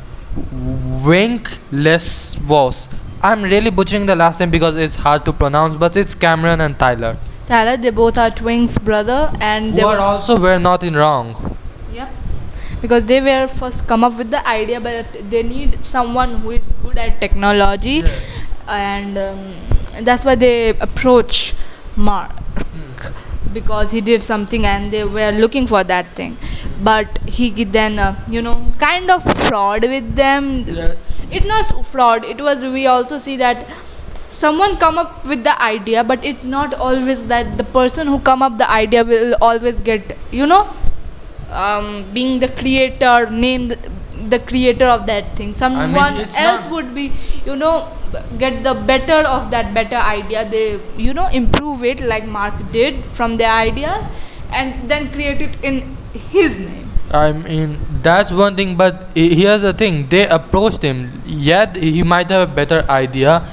Winklesvos. 1.04 2.88
I'm 3.22 3.42
really 3.42 3.70
butchering 3.70 4.06
the 4.06 4.14
last 4.14 4.38
name 4.40 4.50
because 4.50 4.76
it's 4.76 4.94
hard 4.94 5.24
to 5.24 5.32
pronounce, 5.32 5.74
but 5.76 5.96
it's 5.96 6.14
Cameron 6.14 6.60
and 6.60 6.78
Tyler. 6.78 7.16
tyler 7.46 7.76
they 7.82 7.90
both 7.90 8.16
are 8.22 8.30
twins 8.30 8.78
brother 8.78 9.32
and 9.40 9.74
they 9.74 9.80
Who 9.82 9.88
are 9.88 9.96
were 9.96 10.00
also 10.00 10.38
were 10.38 10.58
not 10.58 10.84
in 10.84 10.94
wrong. 10.94 11.56
Yep. 11.92 12.08
Because 12.80 13.04
they 13.04 13.20
were 13.20 13.48
first 13.58 13.86
come 13.86 14.04
up 14.04 14.16
with 14.16 14.30
the 14.30 14.46
idea, 14.46 14.80
but 14.80 15.06
they 15.30 15.42
need 15.42 15.84
someone 15.84 16.38
who 16.40 16.52
is 16.52 16.62
good 16.84 16.98
at 16.98 17.20
technology, 17.20 18.04
and 18.66 19.18
um, 19.18 19.54
that's 20.02 20.24
why 20.24 20.34
they 20.34 20.70
approach 20.78 21.54
Mark 21.96 22.32
because 23.52 23.90
he 23.90 24.00
did 24.00 24.22
something 24.22 24.66
and 24.66 24.92
they 24.92 25.04
were 25.04 25.32
looking 25.32 25.66
for 25.66 25.82
that 25.84 26.14
thing. 26.14 26.36
But 26.82 27.18
he 27.24 27.64
then, 27.64 27.98
uh, 27.98 28.24
you 28.28 28.42
know, 28.42 28.72
kind 28.78 29.10
of 29.10 29.22
fraud 29.48 29.82
with 29.82 30.14
them. 30.14 30.64
Yeah. 30.66 30.94
It 31.30 31.44
was 31.44 31.88
fraud. 31.90 32.24
It 32.24 32.40
was. 32.40 32.62
We 32.62 32.86
also 32.86 33.18
see 33.18 33.36
that 33.36 33.66
someone 34.30 34.76
come 34.76 34.98
up 34.98 35.26
with 35.26 35.42
the 35.42 35.60
idea 35.60 36.04
but 36.04 36.24
it's 36.24 36.44
not 36.44 36.74
always 36.74 37.24
that 37.24 37.56
the 37.58 37.64
person 37.64 38.06
who 38.06 38.20
come 38.20 38.40
up 38.40 38.56
the 38.56 38.70
idea 38.70 39.02
will 39.02 39.34
always 39.40 39.82
get 39.82 40.16
you 40.30 40.46
know 40.46 40.60
um, 41.50 42.10
being 42.12 42.40
the 42.40 42.48
creator 42.48 43.28
name 43.30 43.68
the 44.28 44.40
creator 44.40 44.86
of 44.86 45.06
that 45.06 45.36
thing 45.36 45.54
someone 45.54 46.16
it's 46.16 46.36
else 46.36 46.66
would 46.70 46.94
be 46.94 47.12
you 47.46 47.54
know 47.56 47.92
get 48.38 48.62
the 48.62 48.74
better 48.86 49.20
of 49.36 49.50
that 49.50 49.72
better 49.72 49.96
idea 49.96 50.48
they 50.50 50.80
you 50.96 51.14
know 51.14 51.28
improve 51.28 51.84
it 51.84 52.00
like 52.00 52.26
mark 52.26 52.54
did 52.72 53.04
from 53.10 53.36
their 53.36 53.52
ideas 53.52 54.04
and 54.50 54.90
then 54.90 55.10
create 55.12 55.40
it 55.40 55.56
in 55.62 55.96
his 56.12 56.58
name 56.58 56.88
I 57.10 57.32
mean, 57.32 57.78
that's 58.02 58.30
one 58.30 58.54
thing, 58.54 58.76
but 58.76 59.08
here's 59.14 59.62
the 59.62 59.72
thing 59.72 60.08
they 60.10 60.28
approached 60.28 60.82
him. 60.82 61.22
Yet 61.24 61.76
he 61.76 62.02
might 62.02 62.30
have 62.30 62.50
a 62.50 62.52
better 62.52 62.84
idea 62.90 63.48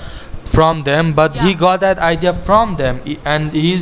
from 0.51 0.83
them, 0.83 1.13
but 1.13 1.35
he 1.37 1.53
got 1.53 1.79
that 1.79 1.97
idea 1.97 2.33
from 2.33 2.75
them. 2.75 2.99
And 3.23 3.53
he's, 3.53 3.81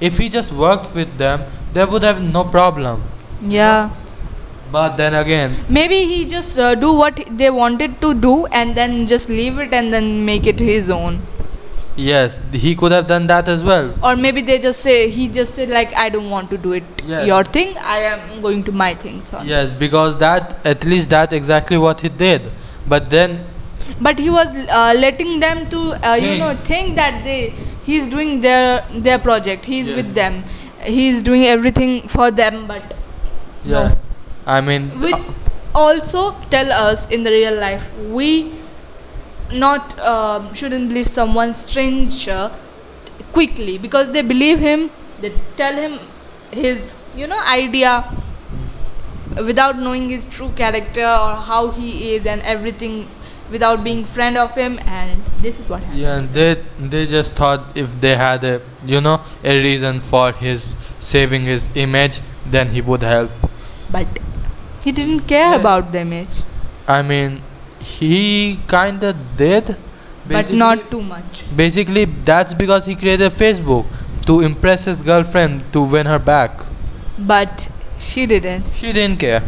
if 0.00 0.18
he 0.18 0.28
just 0.28 0.50
worked 0.50 0.94
with 0.94 1.16
them, 1.16 1.44
they 1.74 1.84
would 1.84 2.02
have 2.02 2.20
no 2.20 2.42
problem. 2.42 3.04
Yeah 3.44 3.90
But 4.72 4.96
then 4.96 5.14
again, 5.14 5.52
maybe 5.68 5.96
he 6.10 6.24
just 6.30 6.58
uh, 6.58 6.74
do 6.74 6.92
what 6.92 7.18
they 7.40 7.48
wanted 7.50 8.00
to 8.00 8.08
do 8.14 8.46
and 8.46 8.76
then 8.76 9.06
just 9.06 9.28
leave 9.28 9.58
it 9.64 9.72
and 9.72 9.92
then 9.92 10.24
make 10.24 10.46
it 10.52 10.58
his 10.58 10.90
own 10.90 11.20
yes, 11.96 12.38
he 12.52 12.74
could 12.74 12.90
have 12.90 13.06
done 13.06 13.28
that 13.28 13.48
as 13.48 13.62
well. 13.62 13.94
or 14.02 14.16
maybe 14.16 14.42
they 14.42 14.58
just 14.58 14.80
say 14.80 15.08
he 15.10 15.28
just 15.28 15.54
said 15.54 15.68
like 15.76 15.92
i 16.04 16.08
don't 16.08 16.30
want 16.30 16.50
to 16.54 16.58
do 16.64 16.72
it 16.72 16.82
Yes. 17.10 17.26
your 17.28 17.44
thing 17.56 17.76
i 17.78 17.98
am 17.98 18.40
going 18.46 18.64
to 18.64 18.72
my 18.72 18.88
thing 19.04 19.22
son 19.30 19.46
Yes, 19.46 19.70
because 19.84 20.18
that, 20.24 20.56
at 20.72 20.84
least 20.84 21.10
that 21.10 21.32
exactly 21.32 21.78
what 21.78 22.00
he 22.00 22.08
did. 22.08 22.50
But 22.88 23.10
then, 23.10 23.36
but 24.00 24.18
he 24.18 24.30
was 24.30 24.48
uh, 24.80 24.92
letting 24.96 25.38
them 25.40 25.62
to 25.70 25.80
uh, 26.10 26.16
you 26.16 26.34
know 26.42 26.50
think 26.72 26.96
that 26.96 27.22
they 27.28 27.40
he's 27.84 28.08
doing 28.08 28.40
their 28.40 28.84
their 29.08 29.18
project 29.30 29.64
he's 29.74 29.86
Yes. 29.86 29.96
with 30.02 30.14
them 30.14 30.42
he's 30.98 31.22
doing 31.22 31.44
everything 31.54 31.96
for 32.08 32.30
them 32.42 32.66
but 32.66 32.94
yeah, 33.64 33.88
no. 33.88 33.94
I 34.46 34.60
mean, 34.60 35.00
will 35.00 35.34
also 35.74 36.34
tell 36.50 36.70
us 36.72 37.06
in 37.08 37.24
the 37.24 37.30
real 37.30 37.54
life 37.54 37.82
we 38.10 38.60
not 39.52 39.98
um, 39.98 40.52
shouldn't 40.54 40.88
believe 40.88 41.08
someone 41.08 41.54
stranger 41.54 42.50
quickly 43.32 43.78
because 43.78 44.12
they 44.12 44.22
believe 44.22 44.58
him 44.58 44.90
they 45.20 45.32
tell 45.56 45.74
him 45.74 45.98
his 46.50 46.94
you 47.16 47.26
know 47.26 47.40
idea 47.40 48.04
without 49.46 49.78
knowing 49.78 50.08
his 50.08 50.26
true 50.26 50.50
character 50.56 51.02
or 51.04 51.34
how 51.50 51.70
he 51.70 52.14
is 52.14 52.26
and 52.26 52.42
everything 52.42 53.08
without 53.50 53.82
being 53.84 54.04
friend 54.04 54.38
of 54.38 54.50
him 54.52 54.78
and 54.86 55.24
this 55.40 55.58
is 55.58 55.68
what 55.68 55.82
happened 55.82 56.00
Yeah, 56.00 56.26
they 56.32 56.62
they 56.78 57.06
just 57.06 57.32
thought 57.34 57.76
if 57.76 57.90
they 58.00 58.16
had 58.16 58.44
a 58.44 58.60
you 58.84 59.00
know 59.00 59.20
a 59.42 59.56
reason 59.62 60.00
for 60.00 60.32
his 60.32 60.74
saving 61.00 61.44
his 61.44 61.68
image, 61.74 62.20
then 62.46 62.70
he 62.70 62.80
would 62.80 63.02
help. 63.02 63.30
But 63.96 64.20
he 64.84 64.92
didn't 65.00 65.26
care 65.32 65.50
Yeah. 65.50 65.60
about 65.62 65.92
the 65.96 66.00
image 66.06 66.40
I 66.94 67.00
mean, 67.10 67.36
he 67.96 68.14
kinda 68.72 69.10
did, 69.42 69.76
but 70.32 70.50
not 70.62 70.90
too 70.90 71.00
much 71.12 71.44
Basically, 71.62 72.04
that's 72.30 72.54
because 72.62 72.86
he 72.92 72.94
created 73.04 73.32
Facebook 73.44 73.86
to 74.30 74.40
impress 74.48 74.84
his 74.90 74.96
girlfriend 75.10 75.62
to 75.76 75.82
win 75.96 76.06
her 76.14 76.18
back. 76.32 76.64
but 77.30 77.68
she 78.10 78.22
didn't 78.32 78.70
She 78.78 78.92
didn't 78.98 79.18
care. 79.24 79.42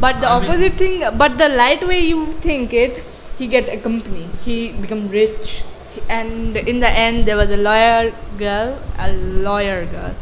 But 0.00 0.20
the 0.22 0.28
I 0.30 0.38
mean- 0.40 0.48
opposite 0.50 0.74
thing, 0.80 1.04
but 1.22 1.38
the 1.42 1.48
light 1.60 1.86
way 1.90 2.00
you 2.06 2.18
think 2.46 2.74
it, 2.80 2.98
he 3.38 3.46
get 3.54 3.68
a 3.76 3.78
company, 3.86 4.24
he 4.48 4.56
become 4.80 5.02
rich, 5.14 5.52
He- 5.94 6.02
and 6.16 6.58
in 6.72 6.80
the 6.84 6.90
end 7.04 7.24
there 7.30 7.36
was 7.40 7.50
a 7.58 7.60
lawyer 7.68 8.12
girl, 8.42 8.74
a 9.06 9.08
lawyer 9.48 9.78
girl. 9.94 10.14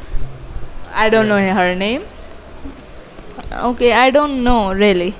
I 1.04 1.08
don't 1.14 1.28
know 1.32 1.40
her 1.60 1.74
name. 1.74 2.04
Okay, 3.54 3.92
I 3.92 4.10
don't 4.10 4.42
know 4.44 4.72
really. 4.74 5.14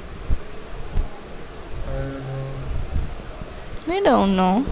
We 3.86 4.00
don't 4.00 4.34
know. 4.36 4.64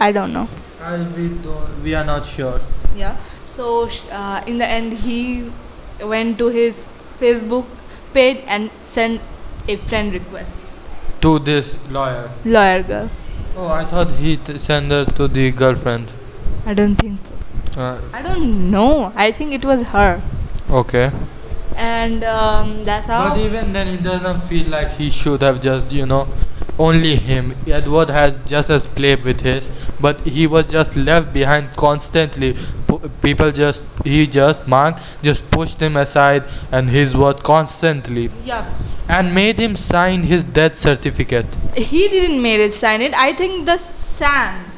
I 0.00 0.12
don't 0.12 0.32
know. 0.32 0.48
I, 0.80 0.96
we 1.16 1.28
don't. 1.28 1.82
We 1.82 1.94
are 1.94 2.04
not 2.04 2.24
sure. 2.26 2.60
Yeah. 2.96 3.16
So 3.48 3.88
sh- 3.88 4.00
uh, 4.10 4.42
in 4.46 4.58
the 4.58 4.66
end, 4.66 4.94
he 4.94 5.52
went 6.02 6.38
to 6.38 6.48
his 6.48 6.86
Facebook 7.20 7.66
page 8.14 8.42
and 8.46 8.70
sent 8.84 9.20
a 9.68 9.76
friend 9.88 10.12
request. 10.12 10.72
To 11.20 11.38
this 11.38 11.76
lawyer. 11.90 12.30
Lawyer 12.44 12.82
girl. 12.82 13.10
Oh, 13.56 13.68
I 13.68 13.84
thought 13.84 14.18
he 14.18 14.36
t- 14.38 14.58
sent 14.58 14.90
her 14.90 15.04
to 15.04 15.28
the 15.28 15.50
girlfriend. 15.50 16.10
I 16.66 16.74
don't 16.74 16.96
think 16.96 17.20
so. 17.74 17.80
Uh, 17.80 18.00
I 18.12 18.22
don't 18.22 18.70
know. 18.70 19.12
I 19.14 19.30
think 19.32 19.52
it 19.52 19.64
was 19.64 19.82
her. 19.82 20.22
okay. 20.72 21.10
And 21.76 22.24
um, 22.24 22.84
that's 22.84 23.06
how. 23.06 23.30
But 23.30 23.38
even 23.38 23.72
then, 23.72 23.88
it 23.88 24.02
doesn't 24.02 24.42
feel 24.42 24.68
like 24.68 24.90
he 24.92 25.10
should 25.10 25.42
have 25.42 25.60
just, 25.60 25.90
you 25.92 26.06
know, 26.06 26.26
only 26.78 27.16
him. 27.16 27.54
Edward 27.66 28.10
has 28.10 28.38
just 28.38 28.70
as 28.70 28.86
played 28.86 29.24
with 29.24 29.40
his, 29.40 29.70
but 30.00 30.20
he 30.26 30.46
was 30.46 30.66
just 30.66 30.96
left 30.96 31.32
behind 31.32 31.76
constantly. 31.76 32.56
P- 32.88 33.08
people 33.20 33.52
just, 33.52 33.82
he 34.04 34.26
just, 34.26 34.66
Mark 34.66 34.98
just 35.22 35.48
pushed 35.50 35.80
him 35.80 35.96
aside 35.96 36.44
and 36.70 36.90
his 36.90 37.16
word 37.16 37.42
constantly 37.42 38.30
yeah. 38.44 38.76
and 39.08 39.34
made 39.34 39.60
him 39.60 39.76
sign 39.76 40.24
his 40.24 40.42
death 40.42 40.78
certificate. 40.78 41.46
He 41.76 42.08
didn't 42.08 42.42
made 42.42 42.60
it 42.60 42.74
sign 42.74 43.02
it. 43.02 43.14
I 43.14 43.34
think 43.34 43.66
the 43.66 43.78
San 43.78 44.71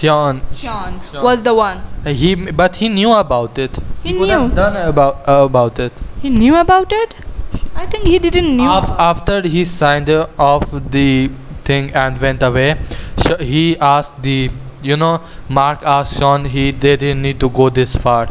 Sean. 0.00 0.40
Sean 0.56 1.00
was 1.22 1.42
the 1.42 1.54
one. 1.54 1.82
He, 2.04 2.34
but 2.34 2.76
he 2.76 2.88
knew 2.88 3.12
about 3.12 3.58
it. 3.58 3.78
He 4.02 4.12
have 4.28 4.50
knew. 4.50 4.56
done 4.56 4.76
about 4.76 5.28
uh, 5.28 5.44
about 5.44 5.78
it. 5.78 5.92
He 6.22 6.30
knew 6.30 6.56
about 6.56 6.92
it. 6.92 7.14
I 7.74 7.86
think 7.86 8.06
he 8.08 8.18
didn't 8.18 8.56
knew. 8.56 8.70
Af- 8.70 8.90
after 9.10 9.40
he 9.42 9.64
signed 9.64 10.08
uh, 10.10 10.26
off 10.38 10.64
the 10.96 11.30
thing 11.64 11.90
and 11.94 12.20
went 12.20 12.42
away, 12.42 12.78
he 13.40 13.76
asked 13.78 14.22
the, 14.22 14.50
you 14.82 14.96
know, 14.96 15.20
Mark 15.48 15.82
asked 15.82 16.18
Sean 16.18 16.44
he 16.46 16.70
they 16.70 16.96
didn't 16.96 17.22
need 17.22 17.40
to 17.40 17.50
go 17.50 17.68
this 17.70 17.96
far, 17.96 18.28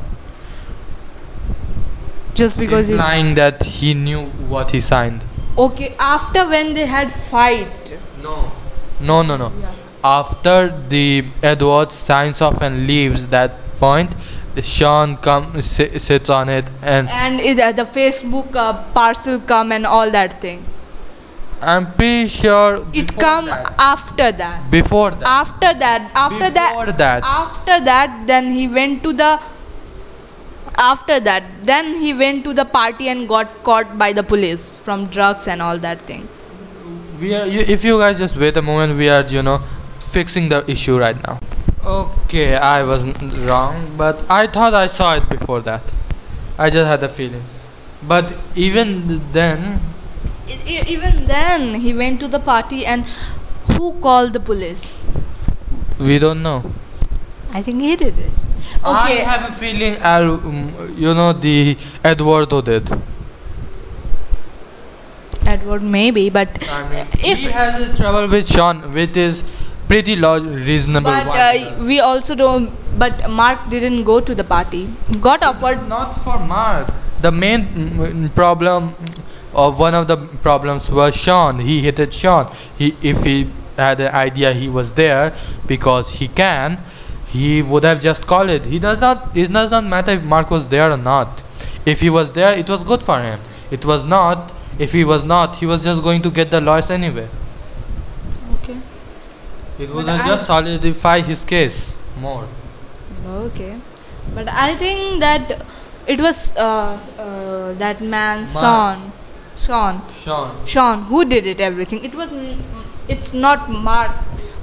just 2.33 2.57
because 2.57 2.87
he. 2.87 2.93
implying 2.93 3.35
that 3.35 3.63
he 3.63 3.93
knew 3.93 4.23
what 4.55 4.71
he 4.71 4.81
signed. 4.81 5.23
Okay, 5.57 5.95
after 5.99 6.47
when 6.47 6.73
they 6.73 6.85
had 6.85 7.13
fight. 7.29 7.93
No, 8.23 8.51
no, 8.99 9.21
no, 9.21 9.37
no. 9.37 9.51
Yeah. 9.59 9.75
After 10.03 10.73
the 10.89 11.25
Edward 11.43 11.91
signs 11.91 12.41
off 12.41 12.61
and 12.61 12.87
leaves 12.87 13.27
that 13.27 13.51
point, 13.79 14.13
Sean 14.61 15.17
come 15.17 15.61
si- 15.61 15.99
sits 15.99 16.29
on 16.29 16.49
it 16.49 16.65
and 16.81 17.09
And 17.09 17.39
it, 17.39 17.59
uh, 17.59 17.71
the 17.71 17.85
Facebook 17.85 18.55
uh, 18.55 18.83
parcel 18.91 19.39
come 19.39 19.71
and 19.71 19.85
all 19.85 20.09
that 20.11 20.41
thing. 20.41 20.65
I'm 21.61 21.91
pretty 21.93 22.27
sure 22.29 22.85
It 22.93 23.13
come 23.17 23.45
that. 23.47 23.73
after 23.77 24.31
that. 24.31 24.71
before 24.71 25.11
that. 25.11 25.27
After 25.27 25.73
that, 25.79 26.09
after 26.15 26.49
Before 26.49 26.85
that, 26.85 26.97
that. 26.97 27.23
after 27.23 27.83
that, 27.85 28.25
then 28.27 28.53
he 28.53 28.67
went 28.67 29.03
to 29.03 29.11
the. 29.13 29.39
After 30.77 31.19
that, 31.19 31.43
then 31.65 31.95
he 31.95 32.13
went 32.13 32.45
to 32.45 32.53
the 32.53 32.63
party 32.63 33.09
and 33.09 33.27
got 33.27 33.63
caught 33.63 33.97
by 33.97 34.13
the 34.13 34.23
police 34.23 34.73
from 34.85 35.07
drugs 35.07 35.47
and 35.47 35.61
all 35.61 35.77
that 35.79 36.01
thing. 36.07 36.27
we 37.21 37.35
are 37.35 37.45
you, 37.53 37.59
if 37.75 37.83
you 37.83 37.97
guys 38.01 38.17
just 38.19 38.37
wait 38.41 38.57
a 38.59 38.61
moment 38.61 38.95
we 38.99 39.07
are 39.13 39.23
you 39.31 39.41
know 39.47 39.55
fixing 40.15 40.49
the 40.49 40.59
issue 40.75 40.97
right 41.03 41.21
now 41.27 41.37
okay 41.85 42.55
i 42.55 42.83
was 42.83 43.05
n- 43.05 43.45
wrong 43.45 43.85
but 43.97 44.23
i 44.29 44.45
thought 44.57 44.73
i 44.73 44.87
saw 44.87 45.13
it 45.21 45.29
before 45.29 45.61
that 45.61 45.81
i 46.57 46.69
just 46.69 46.87
had 46.93 47.03
a 47.03 47.09
feeling 47.19 47.43
but 48.13 48.33
even 48.55 49.21
then 49.33 49.79
e- 50.47 50.83
even 50.87 51.25
then, 51.25 51.75
he 51.81 51.93
went 51.93 52.19
to 52.19 52.27
the 52.27 52.39
party 52.39 52.85
and 52.85 53.05
who 53.77 53.93
called 53.99 54.33
the 54.33 54.39
police? 54.39 54.83
we 55.99 56.17
don't 56.19 56.41
know 56.41 56.59
I 57.51 57.63
think 57.63 57.81
he 57.81 57.95
did 57.95 58.19
it. 58.19 58.31
Okay. 58.85 59.21
i 59.21 59.29
have 59.29 59.49
a 59.49 59.53
feeling 59.61 59.95
Al, 59.97 60.33
um, 60.33 60.95
you 60.97 61.13
know 61.13 61.33
the 61.33 61.77
eduardo 62.05 62.61
did 62.61 62.89
Edward 65.47 65.81
maybe, 65.81 66.29
but 66.29 66.49
i 66.69 66.81
mean 66.89 67.07
if 67.31 67.39
he 67.39 67.49
has 67.51 67.81
a 67.87 67.97
trouble 67.97 68.27
with 68.35 68.47
sean 68.55 68.81
with 68.93 69.17
is 69.17 69.43
pretty 69.89 70.15
log- 70.15 70.45
reasonable 70.45 71.11
but 71.11 71.27
uh, 71.27 71.83
we 71.85 71.99
also 71.99 72.35
don't. 72.35 72.71
But 72.97 73.29
Mark 73.29 73.69
didn't 73.69 74.03
go 74.03 74.19
to 74.19 74.35
the 74.35 74.43
party. 74.43 74.87
Got 75.21 75.43
offered. 75.43 75.87
not 75.87 76.21
for 76.23 76.37
Mark. 76.45 76.89
The 77.21 77.31
main 77.31 77.65
mm, 77.65 78.35
problem 78.35 78.93
of 79.53 79.79
one 79.79 79.95
of 79.95 80.07
the 80.07 80.17
problems 80.47 80.89
was 80.89 81.15
Sean. 81.15 81.59
He 81.59 81.81
hated 81.81 82.13
Sean. 82.13 82.55
He 82.77 82.95
if 83.01 83.23
he 83.23 83.51
had 83.77 83.99
an 84.01 84.13
idea 84.13 84.53
he 84.53 84.69
was 84.69 84.93
there 84.93 85.35
because 85.65 86.09
he 86.21 86.27
can, 86.27 86.79
he 87.27 87.61
would 87.61 87.83
have 87.83 88.01
just 88.01 88.27
called 88.27 88.49
it. 88.49 88.65
He 88.65 88.79
does 88.79 88.99
not. 88.99 89.35
It 89.35 89.51
does 89.51 89.71
not 89.71 89.85
matter 89.95 90.11
if 90.11 90.23
Mark 90.23 90.51
was 90.51 90.67
there 90.67 90.91
or 90.91 90.97
not. 90.97 91.43
If 91.85 92.01
he 92.01 92.09
was 92.09 92.31
there, 92.31 92.57
it 92.57 92.69
was 92.69 92.83
good 92.83 93.01
for 93.01 93.19
him. 93.21 93.39
It 93.71 93.85
was 93.85 94.03
not. 94.03 94.53
If 94.77 94.93
he 94.93 95.03
was 95.03 95.23
not, 95.23 95.55
he 95.57 95.65
was 95.65 95.83
just 95.83 96.03
going 96.03 96.21
to 96.21 96.31
get 96.31 96.51
the 96.51 96.61
lawyers 96.61 96.89
anyway. 96.89 97.29
It 99.79 99.89
would 99.93 100.05
But 100.05 100.17
have 100.17 100.25
I- 100.25 100.27
just 100.29 100.45
solidify 100.47 101.21
his 101.21 101.43
case 101.43 101.91
more. 102.19 102.47
Okay. 103.27 103.75
But 104.35 104.47
I 104.49 104.75
think 104.77 105.19
that 105.21 105.65
it 106.07 106.19
was 106.19 106.51
uh, 106.55 106.99
uh, 107.17 107.73
that 107.83 108.01
man 108.01 108.41
Mark. 108.53 108.53
Sean. 108.53 109.11
Sean. 109.57 110.01
Sean. 110.23 110.65
Sean 110.67 111.03
who 111.05 111.23
did 111.25 111.47
it 111.47 111.59
everything. 111.61 112.03
It 112.03 112.15
was. 112.15 112.29
It's 113.07 113.33
not 113.33 113.69
Mark. 113.69 114.11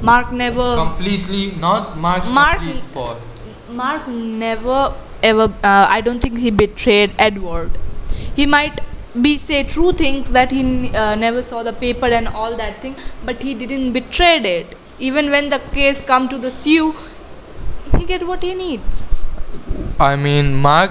Mark 0.02 0.32
never. 0.32 0.76
Completely 0.84 1.52
not 1.66 1.96
Mark's 1.98 2.28
Mark- 2.28 2.58
complete 2.58 2.82
fault. 2.82 3.18
Mark 3.70 4.06
never 4.08 4.94
ever. 5.22 5.44
Uh, 5.64 5.86
I 5.98 6.00
don't 6.00 6.20
think 6.20 6.38
he 6.38 6.50
betrayed 6.50 7.14
Edward. 7.18 7.70
He 8.34 8.46
might 8.46 8.80
be 9.20 9.36
say 9.38 9.62
true 9.64 9.92
things 9.92 10.30
that 10.30 10.50
he 10.50 10.60
n- 10.60 10.94
uh, 10.94 11.14
never 11.14 11.42
saw 11.42 11.62
the 11.62 11.72
paper 11.72 12.06
and 12.06 12.28
all 12.28 12.56
that 12.56 12.82
thing, 12.82 12.96
but 13.24 13.42
he 13.42 13.54
didn't 13.54 13.92
betray 13.94 14.34
it. 14.58 14.76
Even 14.98 15.30
when 15.30 15.50
the 15.50 15.58
case 15.58 16.00
come 16.00 16.28
to 16.28 16.38
the 16.38 16.50
Sioux, 16.50 16.94
he 17.98 18.04
get 18.04 18.26
what 18.26 18.42
he 18.42 18.54
needs. 18.54 19.04
I 19.98 20.16
mean, 20.16 20.60
Mark 20.60 20.90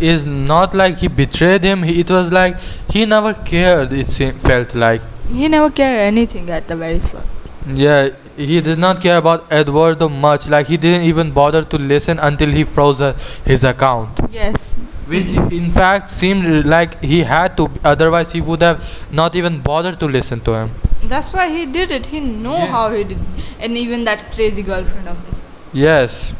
is 0.00 0.24
not 0.24 0.74
like 0.74 0.98
he 0.98 1.08
betrayed 1.08 1.64
him. 1.64 1.82
He, 1.82 2.00
it 2.00 2.10
was 2.10 2.30
like 2.30 2.56
he 2.90 3.04
never 3.06 3.34
cared. 3.34 3.92
It 3.92 4.06
felt 4.42 4.74
like. 4.74 5.00
He 5.28 5.48
never 5.48 5.70
cared 5.70 6.00
anything 6.00 6.50
at 6.50 6.68
the 6.68 6.76
very 6.76 6.96
first. 6.98 7.26
Yeah, 7.74 8.10
he 8.36 8.60
did 8.60 8.78
not 8.78 9.00
care 9.00 9.16
about 9.16 9.50
Eduardo 9.50 10.08
much. 10.08 10.48
Like 10.48 10.66
he 10.68 10.76
didn't 10.76 11.02
even 11.02 11.32
bother 11.32 11.64
to 11.64 11.78
listen 11.78 12.18
until 12.20 12.50
he 12.50 12.62
froze 12.64 13.00
uh, 13.00 13.18
his 13.44 13.64
account, 13.64 14.20
Yes. 14.30 14.74
Which 15.06 15.30
in 15.58 15.70
fact 15.70 16.10
seemed 16.10 16.66
like 16.66 17.00
he 17.02 17.22
had 17.22 17.56
to. 17.58 17.68
Otherwise, 17.84 18.32
he 18.32 18.40
would 18.40 18.62
have 18.62 18.82
not 19.10 19.36
even 19.36 19.60
bothered 19.60 19.98
to 20.00 20.06
listen 20.06 20.40
to 20.48 20.54
him. 20.54 20.70
That's 21.04 21.32
why 21.32 21.48
he 21.50 21.66
did 21.66 21.90
it. 21.90 22.06
He 22.06 22.20
know 22.20 22.56
Yeah. 22.58 22.66
how 22.76 22.90
he 22.94 23.04
did, 23.04 23.18
and 23.60 23.76
even 23.84 24.04
that 24.04 24.24
crazy 24.34 24.62
girlfriend 24.62 25.08
of 25.08 25.18
his, 25.26 25.36
Yes, 25.72 26.34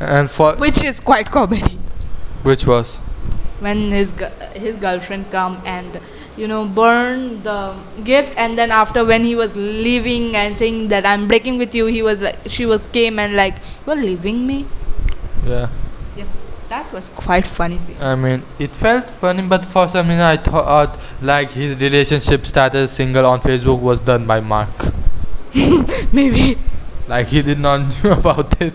and 0.00 0.30
for 0.30 0.54
which 0.56 0.82
is 0.84 1.00
quite 1.00 1.30
comedy. 1.30 1.76
which 2.48 2.64
was 2.70 2.90
when 3.64 3.80
his 3.92 4.10
gu- 4.18 4.34
his 4.64 4.76
girlfriend 4.82 5.24
come 5.32 5.54
and 5.70 5.96
you 6.40 6.46
know 6.50 6.58
burn 6.76 7.24
the 7.46 7.56
gift 8.10 8.32
and 8.44 8.56
then 8.60 8.70
after 8.80 9.02
when 9.08 9.24
he 9.28 9.32
was 9.40 9.56
leaving 9.56 10.28
and 10.42 10.56
saying 10.60 10.76
that 10.92 11.08
i'm 11.12 11.24
breaking 11.32 11.58
with 11.62 11.74
you 11.78 11.86
he 11.96 12.02
was 12.08 12.20
like 12.26 12.36
she 12.56 12.64
was 12.72 12.80
came 12.98 13.18
and 13.24 13.34
like 13.40 13.56
you're 13.88 13.96
leaving 14.02 14.38
me 14.50 14.58
yeah. 15.54 15.66
yeah 16.20 16.24
that 16.68 16.92
was 16.92 17.08
quite 17.16 17.46
funny. 17.46 17.78
I 18.00 18.14
mean, 18.14 18.42
it 18.58 18.74
felt 18.76 19.08
funny, 19.10 19.42
but 19.42 19.64
for 19.64 19.88
some 19.88 20.08
reason 20.08 20.20
I 20.20 20.36
thought 20.36 20.98
like 21.22 21.52
his 21.52 21.76
relationship 21.80 22.46
status 22.46 22.92
single 22.92 23.26
on 23.26 23.40
Facebook 23.40 23.80
was 23.80 23.98
done 24.00 24.26
by 24.26 24.40
Mark. 24.40 24.92
maybe 26.12 26.58
Like 27.08 27.28
he 27.28 27.40
did 27.42 27.58
not 27.58 27.78
knew 28.04 28.12
about 28.12 28.60
it. 28.60 28.74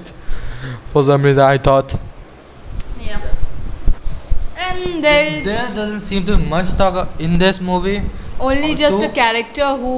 For 0.91 1.03
some 1.03 1.23
reason 1.23 1.41
I 1.43 1.57
thought. 1.57 1.93
yeah 2.99 3.17
and 4.57 5.03
there 5.03 5.25
is 5.27 5.45
There 5.45 5.67
doesn't 5.75 6.01
seem 6.01 6.25
to 6.25 6.37
be 6.37 6.45
much 6.45 6.69
talk 6.77 7.09
in 7.19 7.33
this 7.33 7.59
movie. 7.59 8.01
only 8.39 8.75
just 8.75 9.03
a 9.03 9.09
character 9.09 9.75
who 9.77 9.93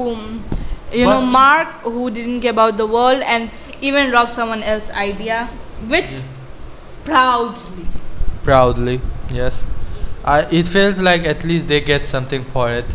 you 0.91 1.05
know 1.05 1.21
mark 1.21 1.67
who 1.83 2.09
didn't 2.11 2.41
care 2.41 2.51
about 2.51 2.77
the 2.77 2.85
world 2.87 3.21
and 3.23 3.51
even 3.81 4.11
robbed 4.11 4.31
someone 4.31 4.63
else's 4.63 4.89
idea 4.91 5.49
with 5.89 6.09
Yeah. 6.11 6.21
Proudly 7.05 7.85
Proudly, 8.43 9.01
yes. 9.29 9.61
I, 10.23 10.41
it 10.51 10.67
feels 10.67 10.99
like 10.99 11.23
at 11.23 11.43
least 11.43 11.67
they 11.67 11.81
get 11.81 12.05
something 12.05 12.43
for 12.43 12.71
it, 12.71 12.85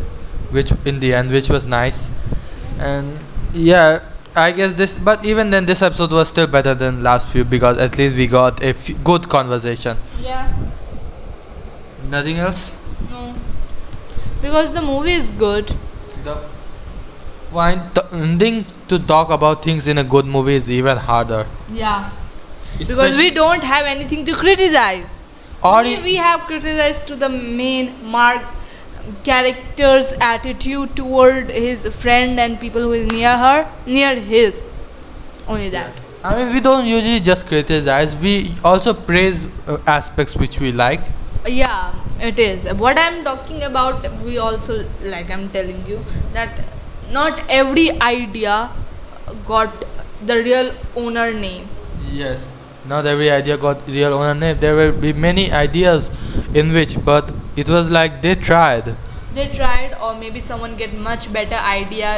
which 0.51 0.73
in 0.85 1.01
the 1.01 1.13
end, 1.15 1.31
which 1.31 1.49
was 1.49 1.67
nice. 1.67 2.07
And 2.79 3.19
yeah, 3.53 4.03
I 4.35 4.53
guess 4.53 4.77
this, 4.77 4.93
but 4.93 5.25
even 5.25 5.51
then, 5.51 5.67
this 5.67 5.83
episode 5.83 6.13
was 6.13 6.29
still 6.29 6.47
better 6.47 6.75
than 6.75 7.03
last 7.03 7.29
few 7.31 7.45
because 7.45 7.79
at 7.79 7.99
least 7.99 8.15
we 8.15 8.27
got 8.29 8.63
a 8.63 8.69
f- 8.69 8.91
good 9.03 9.29
conversation. 9.29 9.97
yeah 10.21 10.47
Nothing 12.09 12.39
else. 12.39 12.73
No. 13.11 13.35
Because 14.41 14.73
the 14.75 14.83
movie 14.83 15.13
is 15.15 15.27
good. 15.39 15.77
The 16.25 16.43
find 17.53 17.83
the 17.95 18.07
ending 18.13 18.65
to 18.89 18.99
talk 18.99 19.31
about 19.31 19.63
things 19.65 19.87
in 19.89 19.99
a 19.99 20.05
good 20.05 20.25
movie 20.27 20.55
is 20.55 20.71
even 20.71 20.97
harder. 20.97 21.47
Yeah. 21.73 22.11
Because 22.79 23.17
we 23.17 23.31
don't 23.31 23.63
have 23.63 23.87
anything 23.87 24.25
to 24.27 24.35
criticize. 24.35 25.07
Or 25.63 25.79
Only 25.79 26.01
we 26.03 26.17
have 26.17 26.41
criticized 26.47 27.07
to 27.09 27.17
the 27.17 27.29
main 27.29 28.05
Mark 28.05 28.43
character's 29.25 30.13
attitude 30.21 30.95
toward 30.97 31.51
his 31.51 31.87
friend 31.97 32.39
and 32.41 32.59
people 32.61 32.83
who 32.83 32.93
is 32.93 33.13
near 33.13 33.37
her, 33.37 33.71
near 33.87 34.15
his. 34.17 34.63
Only 35.47 35.71
that. 35.71 36.01
I 36.23 36.37
mean, 36.37 36.55
we 36.55 36.61
don't 36.61 36.87
usually 36.87 37.21
just 37.21 37.47
criticize. 37.47 38.15
We 38.15 38.55
also 38.63 38.93
praise 38.93 39.47
uh, 39.67 39.79
aspects 39.87 40.37
which 40.37 40.61
we 40.61 40.71
like. 40.71 41.01
Yeah, 41.47 41.93
it 42.21 42.39
is. 42.39 42.73
What 42.79 42.99
I'm 42.99 43.25
talking 43.25 43.63
about, 43.63 44.05
we 44.23 44.37
also 44.37 44.87
like 45.01 45.31
I'm 45.31 45.51
telling 45.51 45.87
you 45.87 46.05
that 46.35 46.67
not 47.11 47.43
every 47.49 47.99
idea 48.01 48.71
got 49.47 49.85
the 50.27 50.37
real 50.37 50.75
owner 50.95 51.33
name. 51.33 51.69
Yes. 52.09 52.45
Not 52.87 53.07
every 53.07 53.31
idea 53.31 53.57
got 53.57 53.87
real 53.87 54.15
owner 54.15 54.35
name. 54.35 54.59
There 54.61 54.75
will 54.75 54.93
be 54.93 55.13
many 55.13 55.53
ideas 55.53 56.11
in 56.55 56.73
which, 56.73 57.03
but 57.05 57.33
it 57.57 57.69
was 57.69 57.89
like 57.91 58.23
they 58.23 58.35
tried. 58.35 58.97
they 59.35 59.43
tried 59.57 59.93
or 60.05 60.15
maybe 60.21 60.41
someone 60.41 60.73
get 60.79 60.93
much 61.03 61.27
better 61.35 61.59
idea 61.73 62.09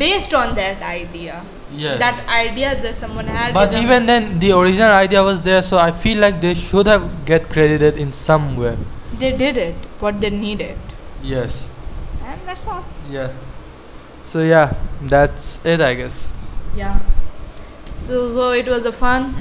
based 0.00 0.34
on 0.40 0.50
that 0.56 0.82
idea 0.88 1.36
Yes. 1.82 1.98
that 2.02 2.18
idea 2.38 2.72
that 2.82 2.96
someone 3.04 3.30
had 3.36 3.54
But 3.58 3.72
even 3.78 4.04
then, 4.10 4.26
the 4.42 4.50
original 4.58 4.92
idea 4.96 5.22
was 5.28 5.40
there, 5.46 5.62
so 5.70 5.78
I 5.84 5.90
feel 6.02 6.18
like 6.24 6.42
they 6.42 6.52
should 6.64 6.86
have 6.92 7.06
get 7.30 7.48
credited 7.54 7.96
in 8.04 8.12
some 8.12 8.50
way. 8.64 8.74
they 9.22 9.30
did 9.44 9.56
it 9.64 9.88
what 10.04 10.20
they 10.26 10.30
needed 10.36 10.94
Yes. 11.32 11.56
and 12.32 12.46
that's 12.50 12.66
all 12.74 12.84
Yeah. 13.16 13.32
So 14.34 14.42
yeah, 14.52 14.74
that's 15.16 15.58
it, 15.76 15.80
I 15.90 15.92
guess. 16.02 16.20
yeah 16.76 16.94
so, 18.06 18.34
so 18.34 18.50
it 18.52 18.66
was 18.66 18.84
a 18.86 18.92
fun 18.92 19.34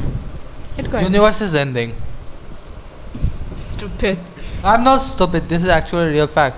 it 0.77 0.89
got 0.91 1.03
Universe 1.03 1.41
is 1.41 1.53
ending. 1.53 1.95
stupid 3.69 4.19
I'm 4.63 4.83
not 4.83 4.99
stupid. 4.99 5.49
This 5.49 5.61
is 5.63 5.67
actually 5.69 6.07
a 6.07 6.11
real 6.11 6.27
fact. 6.27 6.57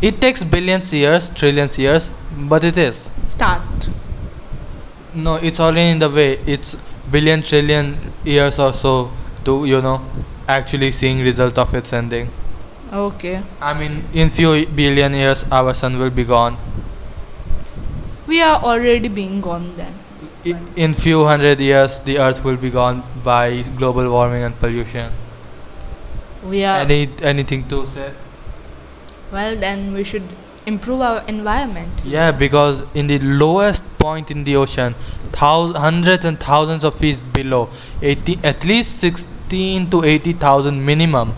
It 0.00 0.18
takes 0.20 0.42
billions 0.42 0.92
years, 0.94 1.28
trillions 1.34 1.78
years, 1.78 2.08
but 2.48 2.64
it 2.64 2.78
is. 2.78 2.96
start 3.28 3.88
No, 5.14 5.34
it's 5.34 5.60
already 5.60 5.90
in 5.90 5.98
the 5.98 6.08
way. 6.08 6.38
It's 6.46 6.74
billion 7.10 7.42
trillion 7.42 8.12
years 8.24 8.58
or 8.58 8.72
so 8.72 9.10
to 9.44 9.66
you 9.66 9.82
know 9.82 10.00
actually 10.48 10.90
seeing 10.90 11.20
result 11.20 11.58
of 11.58 11.74
its 11.74 11.92
ending. 11.92 12.30
okay 12.92 13.42
I 13.60 13.74
mean, 13.78 14.04
in 14.14 14.30
few 14.30 14.66
billion 14.66 15.14
years, 15.14 15.44
our 15.50 15.74
sun 15.74 15.98
will 15.98 16.10
be 16.10 16.24
gone. 16.24 16.56
we 18.26 18.40
are 18.40 18.58
already 18.70 19.08
being 19.08 19.40
gone 19.40 19.64
then 19.76 19.94
in 20.44 20.94
few 20.94 21.24
hundred 21.24 21.60
years 21.60 22.00
the 22.00 22.18
earth 22.18 22.44
will 22.44 22.56
be 22.56 22.70
gone 22.70 23.02
by 23.24 23.62
global 23.76 24.10
warming 24.10 24.42
and 24.42 24.58
pollution. 24.58 25.12
We 26.44 26.64
are 26.64 26.80
any 26.80 27.10
anything 27.22 27.68
to 27.68 27.86
say? 27.86 28.12
Well 29.30 29.56
then 29.58 29.92
we 29.94 30.04
should 30.04 30.28
improve 30.66 31.00
our 31.00 31.24
environment. 31.26 32.04
Yeah 32.04 32.32
because 32.32 32.82
in 32.94 33.06
the 33.06 33.18
lowest 33.18 33.84
point 33.98 34.30
in 34.30 34.44
the 34.44 34.56
ocean 34.56 34.94
thou- 35.32 35.72
hundreds 35.74 36.24
and 36.24 36.40
thousands 36.40 36.84
of 36.84 36.94
feet 36.96 37.22
below 37.32 37.68
80 38.00 38.38
at 38.42 38.64
least 38.64 38.98
16 38.98 39.90
to 39.90 40.02
80000 40.04 40.84
minimum 40.84 41.34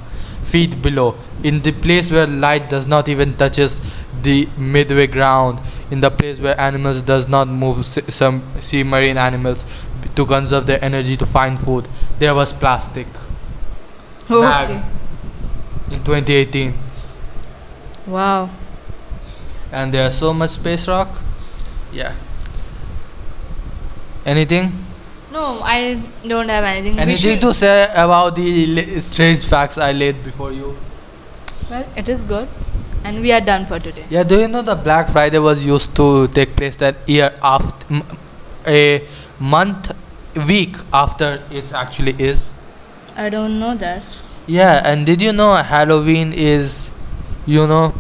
feet 0.51 0.81
below 0.81 1.15
in 1.43 1.63
the 1.63 1.73
place 1.73 2.11
where 2.11 2.27
light 2.27 2.71
does 2.71 2.87
not 2.87 3.09
even 3.09 3.37
touches 3.37 3.81
the 4.25 4.49
midway 4.57 5.07
ground 5.07 5.61
in 5.91 6.01
the 6.01 6.11
place 6.11 6.39
where 6.39 6.59
animals 6.61 7.03
does 7.03 7.29
not 7.29 7.47
move 7.47 7.87
some 8.09 8.43
sea 8.61 8.83
marine 8.83 9.17
animals 9.17 9.65
to 10.17 10.27
conserve 10.27 10.67
their 10.67 10.83
energy 10.85 11.17
to 11.17 11.27
find 11.27 11.61
food. 11.61 11.89
There 12.19 12.35
was 12.35 12.53
plastic. 12.53 13.07
Oh, 14.29 14.43
Bag. 14.43 14.71
okay. 14.71 15.97
In 15.97 16.05
2018 16.05 16.75
wow. 18.07 18.51
And 19.71 19.93
there's 19.93 20.17
so 20.17 20.33
much 20.33 20.51
space 20.51 20.87
rock. 20.89 21.09
Yeah. 21.93 22.15
Anything? 24.25 24.73
No 25.33 25.61
i 25.63 26.01
don't 26.27 26.49
have 26.49 26.65
anything. 26.65 26.99
Anything 26.99 27.41
to 27.41 27.53
say 27.53 27.91
about 27.95 28.37
the 28.37 29.01
strange 29.01 29.47
facts 29.47 29.79
i 29.79 29.93
laid 29.93 30.23
before 30.23 30.53
you? 30.53 30.77
Well 31.69 31.87
it 31.97 32.09
is 32.09 32.23
good 32.23 32.49
and 33.05 33.21
we 33.21 33.31
are 33.33 33.41
done 33.41 33.67
for 33.67 33.79
today. 33.79 34.05
Yeah 34.11 34.23
do 34.25 34.41
you 34.41 34.49
know 34.49 34.63
the 34.63 34.75
black 34.75 35.09
friday 35.11 35.39
was 35.39 35.65
used 35.67 35.95
to 35.97 36.29
take 36.29 36.57
place 36.57 36.77
that 36.77 36.97
year 37.09 37.31
after 37.43 38.03
a 38.67 39.07
month 39.39 39.93
week 40.49 40.77
after 40.93 41.43
it 41.51 41.73
actually 41.73 42.15
is? 42.19 42.51
I 43.17 43.29
don't 43.29 43.61
know 43.61 43.77
that. 43.77 44.03
Yeah 44.47 44.81
and 44.85 45.07
did 45.07 45.23
you 45.23 45.33
know 45.33 45.55
halloween 45.57 46.33
is 46.33 46.91
you 47.47 47.67
know 47.67 47.95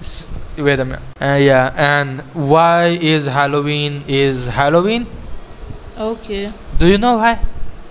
s- 0.00 0.28
wait 0.56 0.80
a 0.80 0.84
minute. 0.84 1.02
Uh, 1.20 1.38
yeah 1.40 1.72
and 1.76 2.20
why 2.32 2.98
is 3.14 3.26
halloween 3.26 4.02
is 4.08 4.46
halloween? 4.46 5.06
Okay. 5.98 6.52
Do 6.78 6.86
you 6.86 6.98
know 6.98 7.16
why? 7.16 7.40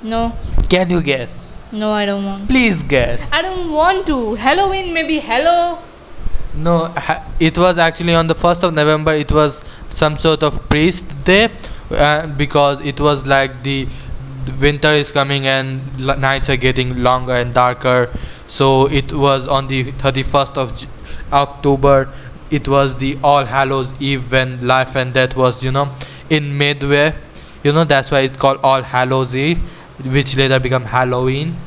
No. 0.02 0.32
Can 0.70 0.90
you 0.90 1.02
guess? 1.02 1.34
No 1.72 1.92
i 1.92 2.06
don't 2.06 2.24
want. 2.26 2.48
Please 2.48 2.82
guess. 2.82 3.30
I 3.34 3.42
don't 3.42 3.72
want 3.74 4.06
to. 4.08 4.36
Halloween 4.36 4.94
maybe 4.94 5.20
hello 5.20 5.80
No, 6.58 6.93
it 7.39 7.58
was 7.58 7.78
actually 7.78 8.13
on 8.13 8.28
the 8.28 8.36
1st 8.36 8.63
of 8.63 8.74
November. 8.74 9.13
It 9.13 9.32
was 9.32 9.62
some 9.89 10.17
sort 10.17 10.43
of 10.43 10.67
priest 10.70 11.04
day 11.24 11.50
uh, 11.91 12.28
because 12.28 12.82
it 12.82 13.00
was 13.00 13.26
like 13.26 13.63
the, 13.63 13.88
winter 14.62 14.91
is 14.93 15.12
coming 15.12 15.46
and 15.46 16.00
nights 16.00 16.50
are 16.50 16.56
getting 16.56 17.04
longer 17.04 17.34
and 17.34 17.54
darker. 17.54 18.10
So 18.48 18.86
it 18.89 19.12
was 19.12 19.46
on 19.46 19.67
the 19.67 19.91
31st 19.93 20.56
of 20.58 20.76
J- 20.76 20.88
October. 21.34 22.13
It 22.50 22.67
was 22.67 22.96
the 22.98 23.20
All 23.24 23.43
Hallows 23.46 23.93
Eve 24.00 24.32
when 24.32 24.65
life 24.65 24.96
and 24.96 25.13
death 25.13 25.36
was, 25.36 25.62
you 25.62 25.72
know, 25.72 25.93
in 26.30 26.58
midway. 26.58 27.13
You 27.63 27.74
know, 27.74 27.84
that's 27.84 28.10
why 28.10 28.22
it's 28.22 28.38
called 28.38 28.60
All 28.63 28.82
Hallows 28.82 29.36
Eve, 29.36 29.60
which 30.06 30.38
later 30.38 30.60
become 30.60 30.86
Halloween. 30.86 31.58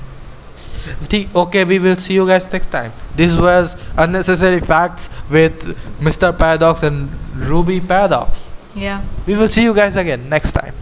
Okay, 1.34 1.64
we 1.64 1.78
will 1.78 1.96
see 1.96 2.14
you 2.14 2.26
guys 2.26 2.50
next 2.52 2.70
time. 2.70 2.92
This 3.16 3.34
was 3.34 3.76
unnecessary 3.96 4.60
facts 4.60 5.08
with 5.30 5.76
Mr. 6.00 6.36
Paradox 6.36 6.82
and 6.82 7.10
Ruby 7.36 7.80
Paradox. 7.80 8.32
yeah 8.74 9.02
We 9.26 9.34
will 9.36 9.48
see 9.48 9.62
you 9.62 9.74
guys 9.74 9.96
again 9.96 10.28
next 10.28 10.52
time. 10.52 10.74